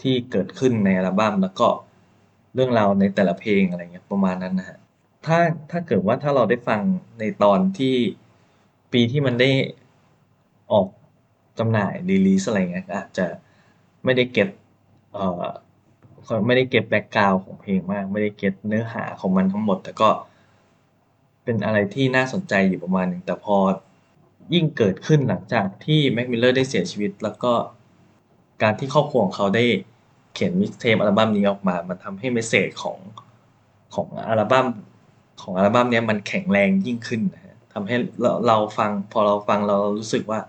[0.01, 1.67] ที่เกิดขึ้นในอัลบั้มแล้วก็
[2.53, 4.77] เรื่องราวในแต่ละเพลงอะไรเงี้ยประมาณนั้นนะฮะ
[5.25, 5.39] ถ้า
[5.71, 6.81] ถ้าเกิดว่าถ้าเราได้ฟัง
[7.19, 7.95] ในตอนที่
[8.93, 9.51] ปีที่มันได้
[10.71, 10.87] ออก
[11.59, 13.27] จำหน่ายรีลีสอะไรเงี้ยอาจจะ
[14.03, 14.49] ไม่ได้เก็ต
[16.25, 20.09] เอ่อไม่ได้ get background ของเพลงมาก ไม่ได้ get เนื้อหาของมันทั้งหมด แต่ก็
[21.43, 23.57] เป็นอะไรที่น่าสนใจอยู่ประมาณหนึ่งแต่พอ
[24.53, 27.53] ยิ่งเกิดขึ้นหลังจากที่ Mac Miller ได้เสียชีวิต แล้วก็
[28.61, 29.65] การที่ครอบครัวของเขาได้
[30.33, 32.97] เข็น mixtape อัลบั้มนี้ออกมา มันทำให้ message ของ
[33.95, 34.67] ของอัลบั้ม
[35.41, 40.39] ของอัลบั้มนี้มันแข็งแรงยิ่งขึ้นนะฮะทำให้เราเราฟังพอเราฟังเรารู้สึกว่า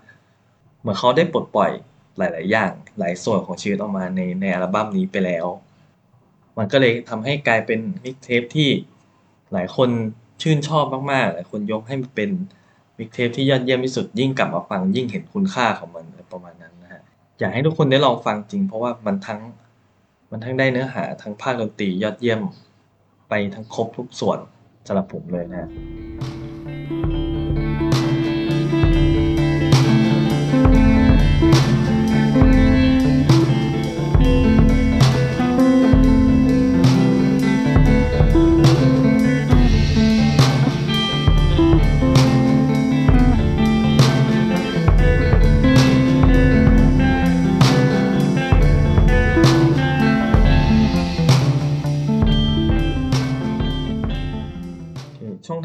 [0.79, 1.71] เหมือนเขาได้ปลดปล่อย
[2.17, 5.45] หลาย ๆ อย่าง หลายส่วนของชีวิตออกมาในในอัลบั้มนี้ไปแล้ว
[6.57, 8.69] มันก็เลยทำให้กลายเป็นมิกเทปที่
[9.53, 9.89] หลายคน
[10.41, 12.29] ชื่นชอบมากๆ หลายคนยกให้มันเป็น
[12.97, 17.01] มิกเทปที่ยอดเยี่ยมที่สุดยิ่งกลับมาฟังยิ่งเห็นคุณค่าของมันประมาณนั้นนะฮะ
[17.39, 19.39] อยากให้ทุกคนได้ลองฟังจริง เพราะว่ามันทั้ง
[20.31, 22.41] มันทั้งได้เนื้อหาทั้งภาคดนตรียอดเยี่ยม
[23.29, 24.39] ไปทั้งครบทุกส่วน
[24.87, 25.69] สำหรับผมเลยนะ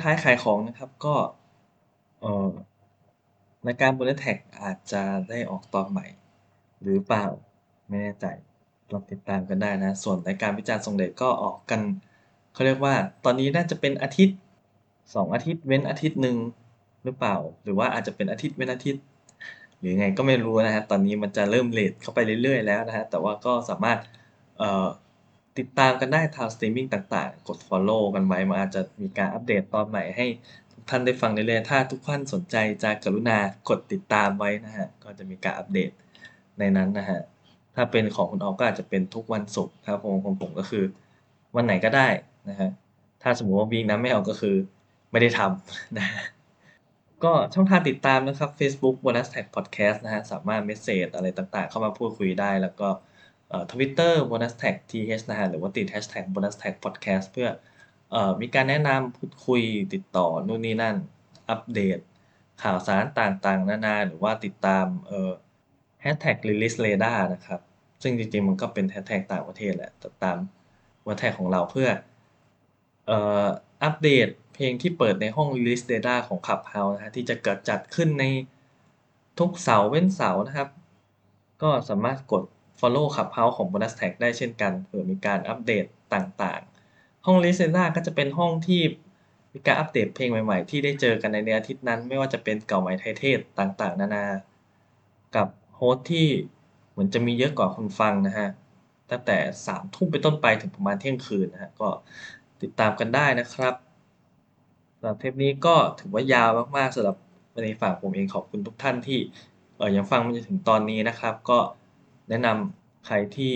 [0.03, 1.15] ท้ายขายของนะครับ ก็
[2.21, 2.51] เอ่อ
[3.67, 6.07] รายการ Bonus Tag อาจจะได้ออกตอนใหม่
[6.83, 7.27] หรือเปล่า
[7.89, 8.27] ไม่แน่ใจ
[8.93, 11.81] ลองติดตามกันได้นะ ส่วนรายการวิจารณ์ทรงเดชก็ออกกัน
[12.53, 14.37] เขาเรียกว่าตอนนี้น่าจะเป็นอาทิตย์
[15.15, 16.37] สองอาทิตย์เว้นอาทิตย์หนึ่ง
[17.05, 19.03] หรือเปล่า หรือว่าอาจจะเป็นอาทิตย์เว้นอาทิตย์
[19.79, 23.99] หรือไงก็ไม่รู้นะฮะตอนนี้มันจะเริ่มเลทเข้าไปเรื่อยๆแล้วนะฮะแต่ว่าก็สามารถ
[24.59, 24.87] เอ่อ
[25.59, 30.27] ติดตามกันได้ทางสตรีมมิ่งต่าง ๆ กด Follow กันไว้ มันอาจจะมีการอัปเดตตอนใหม่ให้
[30.73, 33.39] ทุกท่านได้ฟังเรื่อยๆ ถ้าทุกท่านสนใจจะกรุณา
[33.69, 35.91] กดติดตามไว้นะฮะ ก็จะมีการอัปเดต
[36.59, 37.21] ในนั้นนะฮะ
[37.75, 40.85] ถ้าเป็นของคุณออฟก็อาจจะเป็นทุกวันศุกร์ครับผมของผมก็คือ
[41.57, 42.09] วันไหนก็ได้
[42.51, 42.71] นะฮะ
[43.23, 44.57] ถ้าสมมติว่า week นั้นไม่ออกก็คือ
[45.11, 46.23] ไม่ได้ทำนะฮะ
[47.25, 52.89] ก็ช่องทางติดตามนะครับ Facebook Bonus Track Podcast นะฮะ สามารถ message อะไรต่างๆ เข้ามาพูดคุยได้แล้วก็
[53.73, 57.49] ทวิตเตอร์ bonus tag th นะฮะหรือว่าติด hashtag bonus tag podcast เพื่อ
[58.15, 59.63] อมีการแนะนำพูดคุย
[59.95, 60.97] ติดต่อนู่นนี่นั่น
[61.51, 61.99] อัปเดต
[62.63, 65.31] ข่าวสารต่างๆ นานา หรือว่าติดตามเอ่อ
[66.05, 67.61] hashtag release radar นะครับ
[68.03, 70.39] ซึ่งจริงๆ มันก็เป็น hashtag ต่างประเทศแหละแต่ตาม
[71.07, 71.89] วันแท็กของเราเพื่อ
[73.07, 73.47] เอ่อ
[73.83, 78.25] อัปเดตเพลงที่เปิดในห้อง release radar ของ Clubhouse นะฮะที่จะเกิดจัดขึ้นใน
[79.39, 80.69] ทุกเสาร์เว้นเสาร์นะครับ
[81.63, 82.45] ก็สามารถกด
[82.83, 88.83] follow Clubhouse ของ Bonus Tag ได้เช่นกันเผื่อมีการอัปเดตต่างๆ ห้อง List Radar ก็จะเป็นห้องที่
[89.53, 94.27] มีการอัปเดตเพลงใหม่ๆ ที่ได้เจอกันในในอาทิตย์นั้น ไม่ว่าจะเป็นเก่าใหม่ไทยเทศต่างๆ นานา
[95.37, 96.29] กับโฮสที่
[96.91, 98.49] เหมือนจะมีเยอะกว่าคนฟังนะฮะ
[99.11, 101.89] ตั้งแต่สามทุ่มไปนต้นไปถึงประมาณเที่ยงคืนนะฮะ ก็
[102.63, 103.75] ติดตามกันได้นะครับ
[104.97, 107.17] สำหรับเทปนี้ก็ถือว่ายาวมากๆสำหรับ
[107.65, 109.19] ในฝั่งผมเองขอบคุณทุกท่านที่
[109.77, 111.59] เออยังฟังมาจนถึงตอนนี้นะครับ ก็
[112.33, 113.55] แนะนำใครที่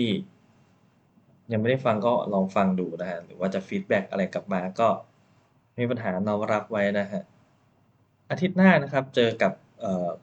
[1.51, 4.87] ยังไม่ได้ฟังก็ลองฟังดูนะฮะ หรือว่าจะ feedback อะไรกลับมาก็
[5.77, 7.21] มีปัญหาน้อมรับไว้นะฮะ
[8.29, 9.53] อาทิตย์หน้านะครับเจอกับ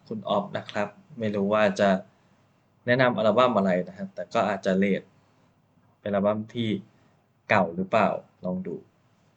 [0.06, 1.90] คุณออฟนะครับ ไม่รู้ว่าจะ
[2.86, 5.02] แนะนำอัลบั้มอะไรนะครับ แต่ก็อาจจะ late
[6.00, 6.68] เป็นอัลบั้มที่
[7.50, 8.08] เก่าหรือเปล่า
[8.44, 8.76] ลองดู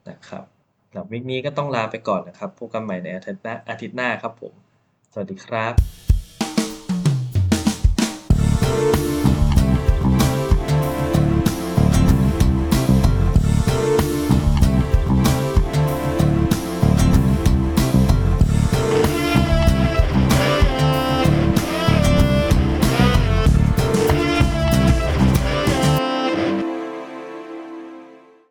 [0.09, 0.43] นะครับ
[0.87, 4.53] สำหรับวิกนี้ก็ต้องลาไปก่อนนะครับพบกันใหม่ในอาทิตย์หน้าอาทิตย์หน้าครับผม
[5.11, 5.73] สวัสดีครับ